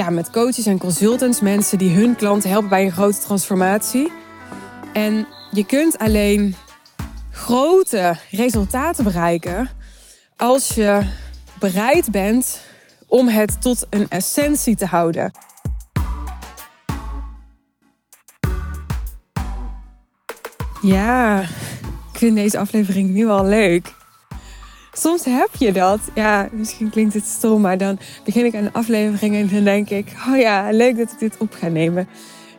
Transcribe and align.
ja, 0.00 0.10
met 0.10 0.30
coaches 0.30 0.66
en 0.66 0.78
consultants, 0.78 1.40
mensen 1.40 1.78
die 1.78 1.94
hun 1.94 2.16
klanten 2.16 2.50
helpen 2.50 2.68
bij 2.68 2.84
een 2.84 2.92
grote 2.92 3.18
transformatie. 3.18 4.12
En 4.92 5.26
je 5.50 5.66
kunt 5.66 5.98
alleen 5.98 6.54
grote 7.30 8.16
resultaten 8.30 9.04
bereiken 9.04 9.68
als 10.36 10.68
je 10.68 11.00
bereid 11.58 12.10
bent 12.10 12.60
om 13.06 13.28
het 13.28 13.62
tot 13.62 13.86
een 13.90 14.06
essentie 14.08 14.76
te 14.76 14.86
houden. 14.86 15.32
Ja, 20.82 21.40
ik 22.12 22.18
vind 22.18 22.36
deze 22.36 22.58
aflevering 22.58 23.10
nu 23.10 23.26
al 23.26 23.44
leuk. 23.44 23.98
Soms 25.00 25.24
heb 25.24 25.48
je 25.58 25.72
dat. 25.72 26.00
Ja, 26.14 26.48
misschien 26.52 26.90
klinkt 26.90 27.14
het 27.14 27.24
stom, 27.24 27.60
maar 27.60 27.78
dan 27.78 27.98
begin 28.24 28.44
ik 28.44 28.54
aan 28.54 28.64
de 28.64 28.72
aflevering 28.72 29.34
en 29.34 29.48
dan 29.48 29.64
denk 29.64 29.90
ik: 29.90 30.12
oh 30.28 30.36
ja, 30.36 30.70
leuk 30.70 30.96
dat 30.96 31.12
ik 31.12 31.18
dit 31.18 31.36
op 31.38 31.52
ga 31.52 31.68
nemen. 31.68 32.08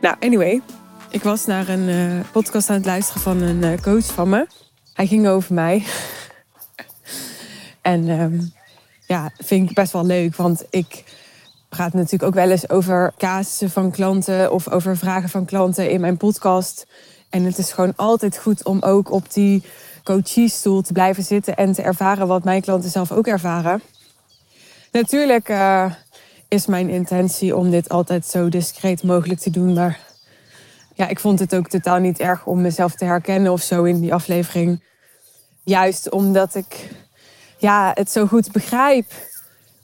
Nou, 0.01 0.15
anyway, 0.19 0.61
ik 1.09 1.23
was 1.23 1.45
naar 1.45 1.69
een 1.69 1.87
uh, 1.89 2.19
podcast 2.31 2.69
aan 2.69 2.75
het 2.75 2.85
luisteren 2.85 3.21
van 3.21 3.41
een 3.41 3.63
uh, 3.63 3.77
coach 3.81 4.05
van 4.05 4.29
me. 4.29 4.47
Hij 4.93 5.07
ging 5.07 5.27
over 5.27 5.53
mij. 5.53 5.83
en 7.81 8.09
um, 8.09 8.53
ja, 9.07 9.31
vind 9.37 9.69
ik 9.69 9.75
best 9.75 9.91
wel 9.91 10.05
leuk, 10.05 10.35
want 10.35 10.65
ik 10.69 11.03
praat 11.69 11.93
natuurlijk 11.93 12.23
ook 12.23 12.33
wel 12.33 12.49
eens 12.49 12.69
over 12.69 13.13
casussen 13.17 13.69
van 13.69 13.91
klanten 13.91 14.51
of 14.51 14.69
over 14.69 14.97
vragen 14.97 15.29
van 15.29 15.45
klanten 15.45 15.89
in 15.89 16.01
mijn 16.01 16.17
podcast. 16.17 16.87
En 17.29 17.43
het 17.43 17.57
is 17.57 17.71
gewoon 17.71 17.93
altijd 17.95 18.37
goed 18.37 18.63
om 18.63 18.81
ook 18.81 19.11
op 19.11 19.33
die 19.33 19.63
coachiestoel 20.03 20.81
te 20.81 20.93
blijven 20.93 21.23
zitten 21.23 21.55
en 21.55 21.71
te 21.71 21.81
ervaren 21.81 22.27
wat 22.27 22.43
mijn 22.43 22.61
klanten 22.61 22.89
zelf 22.89 23.11
ook 23.11 23.27
ervaren. 23.27 23.81
Natuurlijk 24.91 25.49
uh, 25.49 25.93
is 26.47 26.65
mijn 26.65 26.89
intentie 26.89 27.55
om 27.55 27.69
dit 27.69 27.89
altijd 27.89 28.25
zo 28.25 28.49
discreet 28.49 29.03
mogelijk 29.03 29.39
te 29.39 29.49
doen, 29.49 29.73
maar 29.73 29.99
ja, 30.95 31.07
ik 31.07 31.19
vond 31.19 31.39
het 31.39 31.55
ook 31.55 31.67
totaal 31.67 31.99
niet 31.99 32.19
erg 32.19 32.45
om 32.45 32.61
mezelf 32.61 32.95
te 32.95 33.05
herkennen 33.05 33.51
of 33.51 33.61
zo 33.61 33.83
in 33.83 33.99
die 33.99 34.13
aflevering. 34.13 34.83
Juist 35.63 36.09
omdat 36.09 36.55
ik 36.55 36.89
ja, 37.57 37.91
het 37.93 38.11
zo 38.11 38.25
goed 38.25 38.51
begrijp. 38.51 39.11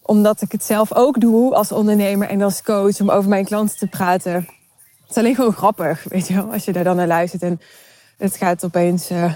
Omdat 0.02 0.42
ik 0.42 0.52
het 0.52 0.64
zelf 0.64 0.94
ook 0.94 1.20
doe 1.20 1.56
als 1.56 1.72
ondernemer 1.72 2.30
en 2.30 2.42
als 2.42 2.64
coach 2.64 3.00
om 3.00 3.10
over 3.10 3.30
mijn 3.30 3.46
klanten 3.46 3.78
te 3.78 3.88
praten. 3.88 4.34
Het 4.34 5.10
is 5.10 5.18
alleen 5.18 5.36
gewoon 5.36 5.54
grappig, 5.54 6.04
weet 6.04 6.28
je 6.28 6.34
wel, 6.34 6.52
als 6.52 6.66
je 6.66 6.74
daar 6.74 6.84
dan 6.84 6.96
naar 6.96 7.08
luistert 7.08 7.42
en 7.42 7.62
het 8.18 8.36
gaat 8.36 8.66
opeens 8.66 9.12
uh, 9.12 9.34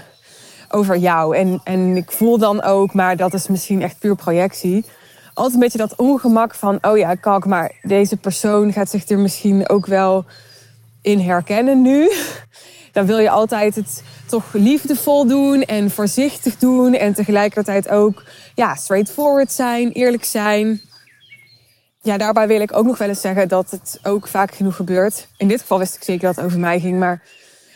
over 0.72 0.96
jou. 0.96 1.36
En, 1.36 1.60
en 1.64 1.96
ik 1.96 2.12
voel 2.12 2.38
dan 2.38 2.62
ook, 2.62 2.94
maar 2.94 3.16
dat 3.16 3.34
is 3.34 3.48
misschien 3.48 3.82
echt 3.82 3.98
puur 3.98 4.14
projectie. 4.14 4.84
Altijd 5.34 5.54
een 5.54 5.60
beetje 5.60 5.78
dat 5.78 5.96
ongemak 5.96 6.54
van, 6.54 6.78
oh 6.80 6.98
ja, 6.98 7.14
kak, 7.14 7.46
maar 7.46 7.74
deze 7.82 8.16
persoon 8.16 8.72
gaat 8.72 8.90
zich 8.90 9.08
er 9.08 9.18
misschien 9.18 9.68
ook 9.68 9.86
wel 9.86 10.24
in 11.02 11.18
herkennen 11.18 11.82
nu. 11.82 12.10
Dan 12.92 13.06
wil 13.06 13.18
je 13.18 13.30
altijd 13.30 13.74
het 13.74 14.02
toch 14.26 14.44
liefdevol 14.52 15.26
doen 15.26 15.62
en 15.62 15.90
voorzichtig 15.90 16.58
doen. 16.58 16.94
En 16.94 17.14
tegelijkertijd 17.14 17.88
ook 17.88 18.22
ja, 18.54 18.74
straightforward 18.74 19.52
zijn, 19.52 19.92
eerlijk 19.92 20.24
zijn. 20.24 20.80
Ja, 22.02 22.16
daarbij 22.16 22.46
wil 22.46 22.60
ik 22.60 22.76
ook 22.76 22.84
nog 22.84 22.98
wel 22.98 23.08
eens 23.08 23.20
zeggen 23.20 23.48
dat 23.48 23.70
het 23.70 24.00
ook 24.02 24.28
vaak 24.28 24.54
genoeg 24.54 24.76
gebeurt. 24.76 25.28
In 25.36 25.48
dit 25.48 25.60
geval 25.60 25.78
wist 25.78 25.94
ik 25.94 26.02
zeker 26.02 26.26
dat 26.26 26.36
het 26.36 26.44
over 26.44 26.58
mij 26.58 26.80
ging, 26.80 26.98
maar 26.98 27.22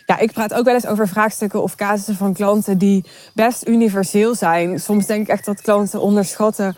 ja, 0.07 0.19
ik 0.19 0.33
praat 0.33 0.55
ook 0.55 0.65
wel 0.65 0.75
eens 0.75 0.87
over 0.87 1.09
vraagstukken 1.09 1.63
of 1.63 1.75
casussen 1.75 2.17
van 2.17 2.33
klanten 2.33 2.79
die 2.79 3.05
best 3.35 3.69
universeel 3.69 4.35
zijn. 4.35 4.81
Soms 4.81 5.07
denk 5.07 5.23
ik 5.23 5.29
echt 5.29 5.45
dat 5.45 5.61
klanten 5.61 6.01
onderschatten 6.01 6.77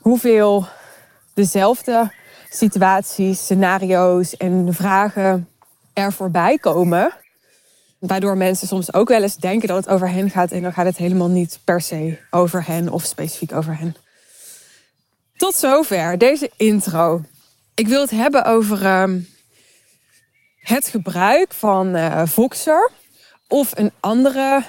hoeveel 0.00 0.66
dezelfde 1.34 2.12
situaties, 2.50 3.44
scenario's 3.44 4.36
en 4.36 4.74
vragen 4.74 5.48
er 5.92 6.12
voorbij 6.12 6.58
komen. 6.58 7.12
Waardoor 7.98 8.36
mensen 8.36 8.68
soms 8.68 8.92
ook 8.92 9.08
wel 9.08 9.22
eens 9.22 9.36
denken 9.36 9.68
dat 9.68 9.76
het 9.76 9.88
over 9.88 10.10
hen 10.10 10.30
gaat 10.30 10.52
en 10.52 10.62
dan 10.62 10.72
gaat 10.72 10.86
het 10.86 10.96
helemaal 10.96 11.28
niet 11.28 11.58
per 11.64 11.80
se 11.80 12.18
over 12.30 12.66
hen 12.66 12.88
of 12.88 13.04
specifiek 13.04 13.52
over 13.52 13.78
hen. 13.78 13.96
Tot 15.36 15.54
zover 15.54 16.18
deze 16.18 16.50
intro. 16.56 17.22
Ik 17.74 17.88
wil 17.88 18.00
het 18.00 18.10
hebben 18.10 18.44
over 18.44 18.82
uh, 18.82 19.04
het 20.68 20.88
gebruik 20.88 21.52
van 21.52 21.96
uh, 21.96 22.22
Voxer 22.26 22.90
of 23.48 23.78
een 23.78 23.92
andere 24.00 24.62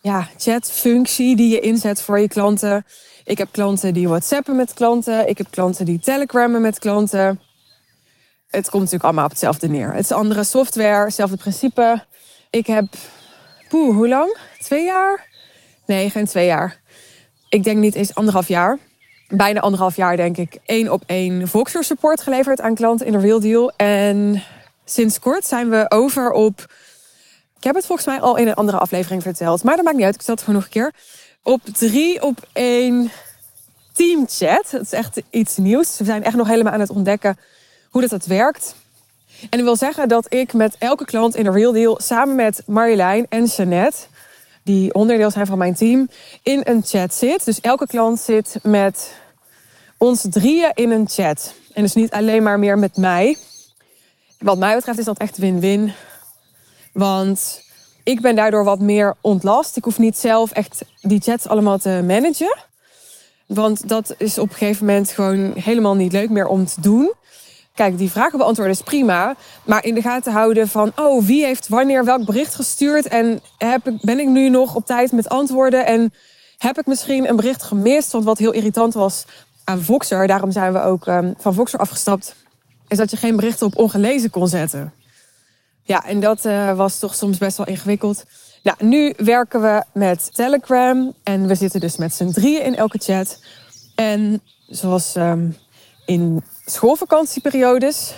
ja, 0.00 0.28
chatfunctie 0.36 1.36
die 1.36 1.48
je 1.48 1.60
inzet 1.60 2.02
voor 2.02 2.18
je 2.18 2.28
klanten. 2.28 2.86
Ik 3.24 3.38
heb 3.38 3.48
klanten 3.52 3.94
die 3.94 4.08
WhatsAppen 4.08 4.56
met 4.56 4.74
klanten. 4.74 5.28
Ik 5.28 5.38
heb 5.38 5.46
klanten 5.50 5.84
die 5.84 5.98
Telegrammen 5.98 6.60
met 6.60 6.78
klanten. 6.78 7.40
Het 8.48 8.64
komt 8.70 8.82
natuurlijk 8.82 9.04
allemaal 9.04 9.24
op 9.24 9.30
hetzelfde 9.30 9.68
neer. 9.68 9.92
Het 9.92 10.04
is 10.04 10.12
andere 10.12 10.44
software, 10.44 11.04
hetzelfde 11.04 11.36
principe. 11.36 12.04
Ik 12.50 12.66
heb, 12.66 12.86
poeh, 13.68 13.94
hoe 13.94 14.08
lang? 14.08 14.36
Twee 14.58 14.84
jaar? 14.84 15.28
Nee, 15.86 16.10
geen 16.10 16.26
twee 16.26 16.46
jaar. 16.46 16.80
Ik 17.48 17.64
denk 17.64 17.78
niet 17.78 17.94
eens 17.94 18.14
anderhalf 18.14 18.48
jaar. 18.48 18.78
Bijna 19.28 19.60
anderhalf 19.60 19.96
jaar, 19.96 20.16
denk 20.16 20.36
ik. 20.36 20.58
één 20.64 20.92
op 20.92 21.02
één 21.06 21.48
Voxer 21.48 21.84
support 21.84 22.20
geleverd 22.20 22.60
aan 22.60 22.74
klanten 22.74 23.06
in 23.06 23.12
de 23.12 23.18
Real 23.18 23.40
Deal. 23.40 23.72
En 23.76 24.42
sinds 24.90 25.18
kort 25.18 25.46
zijn 25.46 25.70
we 25.70 25.86
over 25.88 26.30
op. 26.30 26.66
Ik 27.56 27.64
heb 27.64 27.74
het 27.74 27.86
volgens 27.86 28.06
mij 28.06 28.20
al 28.20 28.36
in 28.36 28.48
een 28.48 28.54
andere 28.54 28.78
aflevering 28.78 29.22
verteld. 29.22 29.62
Maar 29.62 29.76
dat 29.76 29.84
maakt 29.84 29.96
niet 29.96 30.06
uit. 30.06 30.14
Ik 30.14 30.22
zal 30.22 30.34
het 30.34 30.44
gewoon 30.44 30.60
nog 30.60 30.64
een 30.64 30.72
keer. 30.74 30.92
Op 31.42 31.60
drie 31.64 32.22
op 32.22 32.38
één 32.52 33.10
teamchat. 33.92 34.68
Dat 34.70 34.82
is 34.82 34.92
echt 34.92 35.22
iets 35.30 35.56
nieuws. 35.56 35.98
We 35.98 36.04
zijn 36.04 36.24
echt 36.24 36.36
nog 36.36 36.48
helemaal 36.48 36.72
aan 36.72 36.80
het 36.80 36.90
ontdekken 36.90 37.38
hoe 37.90 38.00
dat, 38.00 38.10
dat 38.10 38.26
werkt. 38.26 38.74
En 39.40 39.48
dat 39.58 39.60
wil 39.60 39.76
zeggen 39.76 40.08
dat 40.08 40.26
ik 40.28 40.52
met 40.52 40.76
elke 40.78 41.04
klant 41.04 41.36
in 41.36 41.44
de 41.44 41.50
Real 41.50 41.72
Deal 41.72 42.00
samen 42.02 42.34
met 42.34 42.62
Marjolein 42.66 43.26
en 43.28 43.44
Jeannette, 43.44 43.98
die 44.62 44.94
onderdeel 44.94 45.30
zijn 45.30 45.46
van 45.46 45.58
mijn 45.58 45.74
team, 45.74 46.08
in 46.42 46.60
een 46.64 46.82
chat 46.84 47.14
zit. 47.14 47.44
Dus 47.44 47.60
elke 47.60 47.86
klant 47.86 48.20
zit 48.20 48.58
met 48.62 49.12
ons 49.96 50.26
drieën 50.30 50.70
in 50.74 50.90
een 50.90 51.08
chat. 51.08 51.54
En 51.72 51.82
dus 51.82 51.94
niet 51.94 52.10
alleen 52.10 52.42
maar 52.42 52.58
meer 52.58 52.78
met 52.78 52.96
mij. 52.96 53.36
Wat 54.40 54.58
mij 54.58 54.74
betreft 54.74 54.98
is 54.98 55.04
dat 55.04 55.18
echt 55.18 55.38
win-win. 55.38 55.92
Want 56.92 57.62
ik 58.02 58.20
ben 58.20 58.36
daardoor 58.36 58.64
wat 58.64 58.80
meer 58.80 59.16
ontlast. 59.20 59.76
Ik 59.76 59.84
hoef 59.84 59.98
niet 59.98 60.18
zelf 60.18 60.50
echt 60.50 60.82
die 61.00 61.20
chats 61.20 61.48
allemaal 61.48 61.78
te 61.78 62.02
managen. 62.06 62.56
Want 63.46 63.88
dat 63.88 64.14
is 64.18 64.38
op 64.38 64.48
een 64.48 64.56
gegeven 64.56 64.86
moment 64.86 65.10
gewoon 65.10 65.52
helemaal 65.54 65.94
niet 65.94 66.12
leuk 66.12 66.30
meer 66.30 66.46
om 66.46 66.66
te 66.66 66.80
doen. 66.80 67.12
Kijk, 67.74 67.98
die 67.98 68.10
vragen 68.10 68.38
beantwoorden 68.38 68.74
is 68.74 68.82
prima. 68.82 69.36
Maar 69.64 69.84
in 69.84 69.94
de 69.94 70.02
gaten 70.02 70.32
houden 70.32 70.68
van, 70.68 70.92
oh, 70.96 71.24
wie 71.24 71.44
heeft 71.44 71.68
wanneer 71.68 72.04
welk 72.04 72.24
bericht 72.24 72.54
gestuurd? 72.54 73.08
En 73.08 73.40
heb 73.58 73.88
ik, 73.88 74.00
ben 74.00 74.18
ik 74.18 74.28
nu 74.28 74.48
nog 74.48 74.74
op 74.74 74.86
tijd 74.86 75.12
met 75.12 75.28
antwoorden? 75.28 75.86
En 75.86 76.12
heb 76.58 76.78
ik 76.78 76.86
misschien 76.86 77.28
een 77.28 77.36
bericht 77.36 77.62
gemist? 77.62 78.12
Want 78.12 78.24
wat 78.24 78.38
heel 78.38 78.52
irritant 78.52 78.94
was 78.94 79.24
aan 79.64 79.82
Voxer, 79.82 80.26
daarom 80.26 80.50
zijn 80.50 80.72
we 80.72 80.82
ook 80.82 81.06
um, 81.06 81.34
van 81.38 81.54
Voxer 81.54 81.78
afgestapt, 81.78 82.34
is 82.90 82.96
dat 82.96 83.10
je 83.10 83.16
geen 83.16 83.36
berichten 83.36 83.66
op 83.66 83.78
ongelezen 83.78 84.30
kon 84.30 84.48
zetten. 84.48 84.92
Ja, 85.82 86.04
en 86.04 86.20
dat 86.20 86.44
uh, 86.44 86.76
was 86.76 86.98
toch 86.98 87.14
soms 87.14 87.38
best 87.38 87.56
wel 87.56 87.66
ingewikkeld. 87.66 88.24
Nou, 88.62 88.76
nu 88.84 89.14
werken 89.16 89.60
we 89.60 89.84
met 89.92 90.34
Telegram 90.34 91.14
en 91.22 91.46
we 91.46 91.54
zitten 91.54 91.80
dus 91.80 91.96
met 91.96 92.14
z'n 92.14 92.30
drieën 92.30 92.64
in 92.64 92.76
elke 92.76 92.98
chat. 92.98 93.42
En 93.94 94.42
zoals 94.66 95.14
um, 95.16 95.56
in 96.06 96.42
schoolvakantieperiodes, 96.64 98.14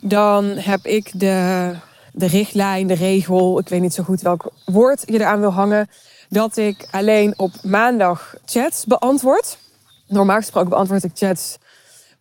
dan 0.00 0.44
heb 0.44 0.86
ik 0.86 1.10
de, 1.20 1.70
de 2.12 2.26
richtlijn, 2.26 2.86
de 2.86 2.94
regel, 2.94 3.58
ik 3.58 3.68
weet 3.68 3.80
niet 3.80 3.94
zo 3.94 4.02
goed 4.02 4.20
welk 4.20 4.52
woord 4.64 5.02
je 5.06 5.12
eraan 5.12 5.40
wil 5.40 5.52
hangen, 5.52 5.88
dat 6.28 6.56
ik 6.56 6.88
alleen 6.90 7.38
op 7.38 7.52
maandag 7.62 8.34
chats 8.44 8.84
beantwoord. 8.84 9.58
Normaal 10.06 10.36
gesproken 10.36 10.70
beantwoord 10.70 11.04
ik 11.04 11.10
chats 11.14 11.56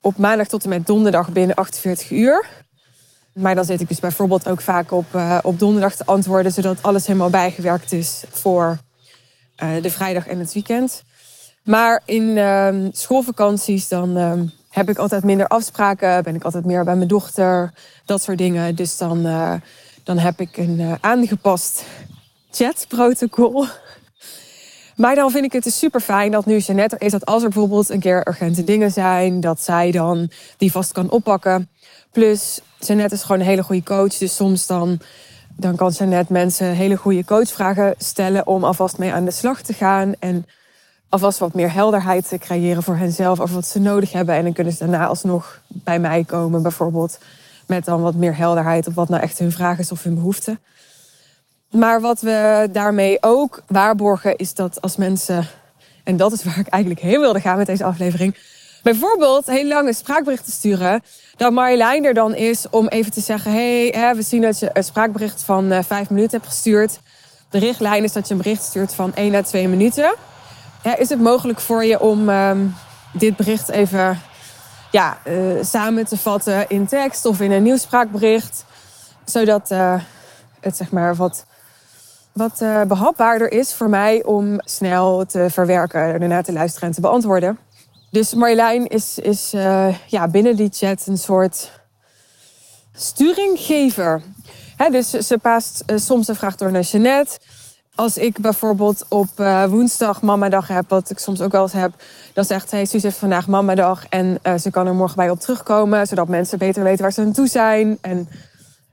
op 0.03 0.17
maandag 0.17 0.47
tot 0.47 0.63
en 0.63 0.69
met 0.69 0.85
donderdag 0.85 1.29
binnen 1.29 1.55
48 1.55 2.11
uur. 2.11 2.45
Maar 3.33 3.55
dan 3.55 3.65
zit 3.65 3.81
ik 3.81 3.87
dus 3.87 3.99
bijvoorbeeld 3.99 4.47
ook 4.47 4.61
vaak 4.61 4.91
op, 4.91 5.05
uh, 5.15 5.39
op 5.43 5.59
donderdag 5.59 5.95
te 5.95 6.05
antwoorden, 6.05 6.51
zodat 6.51 6.83
alles 6.83 7.07
helemaal 7.07 7.29
bijgewerkt 7.29 7.91
is 7.91 8.23
voor 8.29 8.77
uh, 9.63 9.81
de 9.81 9.91
vrijdag 9.91 10.27
en 10.27 10.39
het 10.39 10.53
weekend. 10.53 11.03
Maar 11.63 12.01
in 12.05 12.23
uh, 12.23 12.75
schoolvakanties 12.91 13.87
dan 13.87 14.17
ehm, 14.17 14.45
heb 14.69 14.89
ik 14.89 14.97
altijd 14.97 15.23
minder 15.23 15.47
afspraken, 15.47 16.23
ben 16.23 16.35
ik 16.35 16.43
altijd 16.43 16.65
meer 16.65 16.83
bij 16.83 16.95
mijn 16.95 17.07
dochter, 17.07 17.73
dat 18.05 18.21
soort 18.21 18.37
dingen. 18.37 18.75
Dus 18.75 18.97
dan, 18.97 19.25
uh, 19.25 19.53
dan 20.03 20.17
heb 20.17 20.39
ik 20.39 20.57
een 20.57 20.97
aangepast 21.01 21.83
chatprotocol. 22.51 23.65
Maar 24.95 25.15
dan 25.15 25.31
vind 25.31 25.45
ik 25.45 25.51
het 25.53 25.63
dus 25.63 25.77
super 25.77 25.99
fijn 25.99 26.31
dat 26.31 26.45
nu 26.45 26.57
Jeannette 26.57 26.95
is 26.99 27.11
dat 27.11 27.25
als 27.25 27.43
er 27.43 27.49
bijvoorbeeld 27.49 27.89
een 27.89 27.99
keer 27.99 28.27
urgente 28.27 28.63
dingen 28.63 28.91
zijn, 28.91 29.39
dat 29.39 29.61
zij 29.61 29.91
dan 29.91 30.29
die 30.57 30.71
vast 30.71 30.91
kan 30.91 31.09
oppakken. 31.09 31.69
Plus, 32.11 32.61
Jeannette 32.79 33.15
is 33.15 33.21
gewoon 33.21 33.39
een 33.39 33.47
hele 33.47 33.63
goede 33.63 33.83
coach. 33.83 34.17
Dus 34.17 34.35
soms 34.35 34.67
dan, 34.67 34.99
dan 35.55 35.75
kan 35.75 35.89
Jeannette 35.89 36.33
mensen 36.33 36.67
hele 36.67 36.95
goede 36.95 37.25
coachvragen 37.25 37.95
stellen 37.97 38.47
om 38.47 38.63
alvast 38.63 38.97
mee 38.97 39.13
aan 39.13 39.25
de 39.25 39.31
slag 39.31 39.61
te 39.61 39.73
gaan. 39.73 40.13
En 40.19 40.45
alvast 41.09 41.39
wat 41.39 41.53
meer 41.53 41.73
helderheid 41.73 42.27
te 42.27 42.37
creëren 42.37 42.83
voor 42.83 42.95
henzelf 42.95 43.39
over 43.39 43.55
wat 43.55 43.67
ze 43.67 43.79
nodig 43.79 44.11
hebben. 44.11 44.35
En 44.35 44.43
dan 44.43 44.53
kunnen 44.53 44.73
ze 44.73 44.79
daarna 44.79 45.07
alsnog 45.07 45.59
bij 45.67 45.99
mij 45.99 46.23
komen, 46.23 46.61
bijvoorbeeld. 46.61 47.17
Met 47.67 47.85
dan 47.85 48.01
wat 48.01 48.15
meer 48.15 48.37
helderheid 48.37 48.87
op 48.87 48.93
wat 48.93 49.09
nou 49.09 49.21
echt 49.21 49.39
hun 49.39 49.51
vraag 49.51 49.79
is 49.79 49.91
of 49.91 50.03
hun 50.03 50.15
behoefte. 50.15 50.57
Maar 51.73 52.01
wat 52.01 52.21
we 52.21 52.69
daarmee 52.71 53.17
ook 53.21 53.61
waarborgen 53.67 54.35
is 54.35 54.53
dat 54.53 54.81
als 54.81 54.95
mensen, 54.95 55.47
en 56.03 56.17
dat 56.17 56.31
is 56.31 56.43
waar 56.43 56.59
ik 56.59 56.67
eigenlijk 56.67 57.03
heen 57.03 57.19
wilde 57.19 57.39
gaan 57.39 57.57
met 57.57 57.67
deze 57.67 57.83
aflevering, 57.83 58.37
bijvoorbeeld 58.83 59.45
heel 59.45 59.67
lange 59.67 59.93
spraakberichten 59.93 60.51
sturen, 60.51 61.03
dat 61.35 61.51
Marjolein 61.51 62.05
er 62.05 62.13
dan 62.13 62.35
is 62.35 62.69
om 62.69 62.87
even 62.87 63.11
te 63.11 63.21
zeggen: 63.21 63.51
hey, 63.51 64.15
we 64.15 64.21
zien 64.21 64.41
dat 64.41 64.59
je 64.59 64.69
een 64.73 64.83
spraakbericht 64.83 65.43
van 65.43 65.71
uh, 65.71 65.79
vijf 65.87 66.09
minuten 66.09 66.37
hebt 66.37 66.51
gestuurd. 66.51 66.99
De 67.49 67.59
richtlijn 67.59 68.03
is 68.03 68.13
dat 68.13 68.27
je 68.27 68.33
een 68.33 68.41
bericht 68.41 68.63
stuurt 68.63 68.93
van 68.93 69.15
1 69.15 69.35
à 69.35 69.41
2 69.41 69.67
minuten. 69.67 70.15
is 70.97 71.09
het 71.09 71.19
mogelijk 71.19 71.59
voor 71.59 71.85
je 71.85 71.99
om 71.99 72.29
ehm, 72.29 72.65
dit 73.11 73.35
bericht 73.35 73.69
even 73.69 74.21
ja, 74.91 75.17
uh, 75.27 75.63
samen 75.63 76.05
te 76.05 76.17
vatten 76.17 76.69
in 76.69 76.87
tekst 76.87 77.25
of 77.25 77.41
in 77.41 77.51
een 77.51 77.63
nieuw 77.63 77.77
spraakbericht? 77.77 78.65
Zodat 79.25 79.71
uh, 79.71 80.01
het 80.59 80.77
zeg 80.77 80.91
maar 80.91 81.15
wat 81.15 81.45
wat 82.33 82.59
uh, 82.61 82.81
behapbaarder 82.81 83.51
is 83.51 83.73
voor 83.73 83.89
mij 83.89 84.23
om 84.23 84.55
snel 84.57 85.25
te 85.25 85.47
verwerken, 85.49 85.99
ernaar 85.99 86.43
te 86.43 86.53
luisteren 86.53 86.87
en 86.87 86.95
te 86.95 87.01
beantwoorden. 87.01 87.57
Dus 88.11 88.33
Marjolein 88.33 88.87
is, 88.87 89.19
is 89.19 89.53
uh, 89.53 89.95
ja, 90.07 90.27
binnen 90.27 90.55
die 90.55 90.69
chat 90.71 91.07
een 91.07 91.17
soort 91.17 91.71
sturinggever. 92.93 94.21
Hè, 94.77 94.89
dus 94.89 95.09
ze 95.09 95.37
paast 95.37 95.83
uh, 95.87 95.97
soms 95.97 96.27
een 96.27 96.35
vraag 96.35 96.55
door 96.55 96.71
naar 96.71 96.81
Jeannette. 96.81 97.39
Als 97.95 98.17
ik 98.17 98.39
bijvoorbeeld 98.39 99.05
op 99.09 99.29
woensdag 99.69 100.21
mamadag 100.21 100.67
heb, 100.67 100.89
wat 100.89 101.09
ik 101.09 101.19
soms 101.19 101.41
ook 101.41 101.51
wel 101.51 101.61
eens 101.61 101.73
heb, 101.73 101.91
dan 102.33 102.45
zegt 102.45 102.71
hey, 102.71 102.85
Suus 102.85 103.03
heeft 103.03 103.17
vandaag 103.17 103.47
mamadag 103.47 104.05
en 104.09 104.39
ze 104.59 104.71
kan 104.71 104.87
er 104.87 104.95
morgen 104.95 105.15
bij 105.15 105.29
op 105.29 105.39
terugkomen, 105.39 106.07
zodat 106.07 106.27
mensen 106.27 106.57
beter 106.57 106.83
weten 106.83 107.01
waar 107.01 107.11
ze 107.11 107.21
aan 107.21 107.31
toe 107.31 107.47
zijn. 107.47 107.97
En 108.01 108.29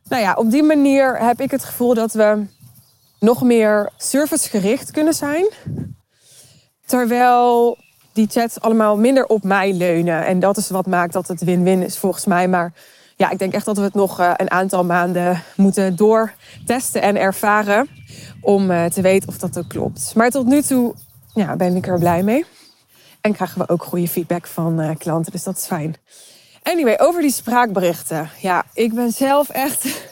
nou 0.08 0.22
ja, 0.22 0.34
op 0.34 0.50
die 0.50 0.62
manier 0.62 1.19
heb 1.19 1.40
ik 1.40 1.50
het 1.50 1.64
gevoel 1.64 1.94
dat 1.94 2.12
we 2.12 2.46
nog 3.20 3.43
meer 3.43 3.90
servicegericht 3.96 4.90
kunnen 4.90 5.14
zijn. 5.14 5.46
Terwijl 6.87 7.78
die 8.12 8.26
chats 8.31 8.61
allemaal 8.61 8.96
minder 8.96 9.26
op 9.26 9.43
mij 9.43 9.72
leunen. 9.72 10.26
En 10.26 10.38
dat 10.38 10.56
is 10.56 10.70
wat 10.70 10.87
maakt 10.87 11.12
dat 11.12 11.28
het 11.28 11.44
win-win 11.44 11.82
is 11.82 11.99
volgens 11.99 12.25
mij. 12.26 12.49
Maar 12.49 12.72
ja, 13.17 13.31
ik 13.31 13.38
denk 13.38 13.52
echt 13.52 13.64
dat 13.64 13.76
we 13.76 13.82
het 13.82 13.94
nog 13.94 14.20
eh, 14.20 14.32
een 14.37 14.50
aantal 14.50 14.84
maanden 14.84 15.43
moeten 15.56 15.96
doortesten 15.96 17.02
en 17.02 17.17
ervaren. 17.17 17.88
Om 18.40 18.70
eh, 18.70 18.84
te 18.84 19.00
weten 19.00 19.28
of 19.28 19.38
dat 19.38 19.58
ook 19.58 19.69
klopt. 19.69 20.12
Maar 20.14 20.31
tot 20.31 20.46
nu 20.46 20.62
toe 20.62 20.94
ja, 21.34 21.56
ben 21.56 21.76
ik 21.76 21.87
er 21.87 21.99
blij 21.99 22.23
mee. 22.23 22.44
En 23.20 23.32
krijgen 23.32 23.58
we 23.58 23.69
ook 23.69 23.84
goede 23.84 24.08
feedback 24.08 24.46
van 24.46 24.81
uh, 24.81 24.90
klanten. 24.99 25.32
Dus 25.32 25.43
dat 25.43 25.56
is 25.56 25.66
fijn. 25.66 25.96
Anyway, 26.62 26.96
over 26.99 27.20
die 27.20 27.31
spraakberichten. 27.31 28.31
Ja, 28.40 28.64
ik 28.75 28.94
ben 28.94 29.12
zelf 29.12 29.49
echt 29.49 30.10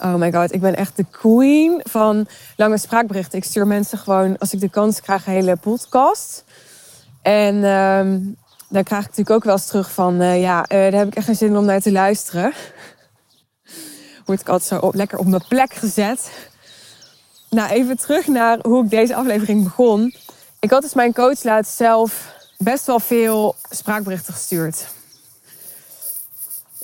Oh 0.00 0.14
my 0.14 0.32
god, 0.32 0.54
ik 0.54 0.60
ben 0.60 0.76
echt 0.76 0.96
de 0.96 1.04
queen 1.10 1.80
van 1.84 2.26
lange 2.56 2.78
spraakberichten. 2.78 3.38
Ik 3.38 3.44
stuur 3.44 3.66
mensen 3.66 3.98
gewoon, 3.98 4.38
als 4.38 4.52
ik 4.52 4.60
de 4.60 4.68
kans 4.68 5.00
krijg, 5.00 5.26
een 5.26 5.32
hele 5.32 5.56
podcast. 5.56 6.44
En 7.22 7.64
um, 7.64 8.36
dan 8.68 8.82
krijg 8.82 9.02
ik 9.02 9.08
natuurlijk 9.08 9.36
ook 9.36 9.44
wel 9.44 9.54
eens 9.54 9.66
terug 9.66 9.90
van... 9.90 10.22
Uh, 10.22 10.40
ja, 10.40 10.58
uh, 10.58 10.68
daar 10.68 10.92
heb 10.92 11.06
ik 11.06 11.14
echt 11.14 11.26
geen 11.26 11.36
zin 11.36 11.56
om 11.56 11.64
naar 11.64 11.80
te 11.80 11.92
luisteren. 11.92 12.52
Word 14.26 14.40
ik 14.40 14.48
altijd 14.48 14.82
zo 14.82 14.90
lekker 14.94 15.18
op 15.18 15.26
mijn 15.26 15.44
plek 15.48 15.74
gezet. 15.74 16.30
Nou, 17.50 17.70
even 17.70 17.96
terug 17.96 18.26
naar 18.26 18.58
hoe 18.62 18.84
ik 18.84 18.90
deze 18.90 19.14
aflevering 19.14 19.64
begon. 19.64 20.14
Ik 20.60 20.70
had 20.70 20.82
dus 20.82 20.94
mijn 20.94 21.12
coach 21.12 21.42
laatst 21.42 21.76
zelf 21.76 22.32
best 22.58 22.86
wel 22.86 23.00
veel 23.00 23.56
spraakberichten 23.70 24.34
gestuurd. 24.34 24.86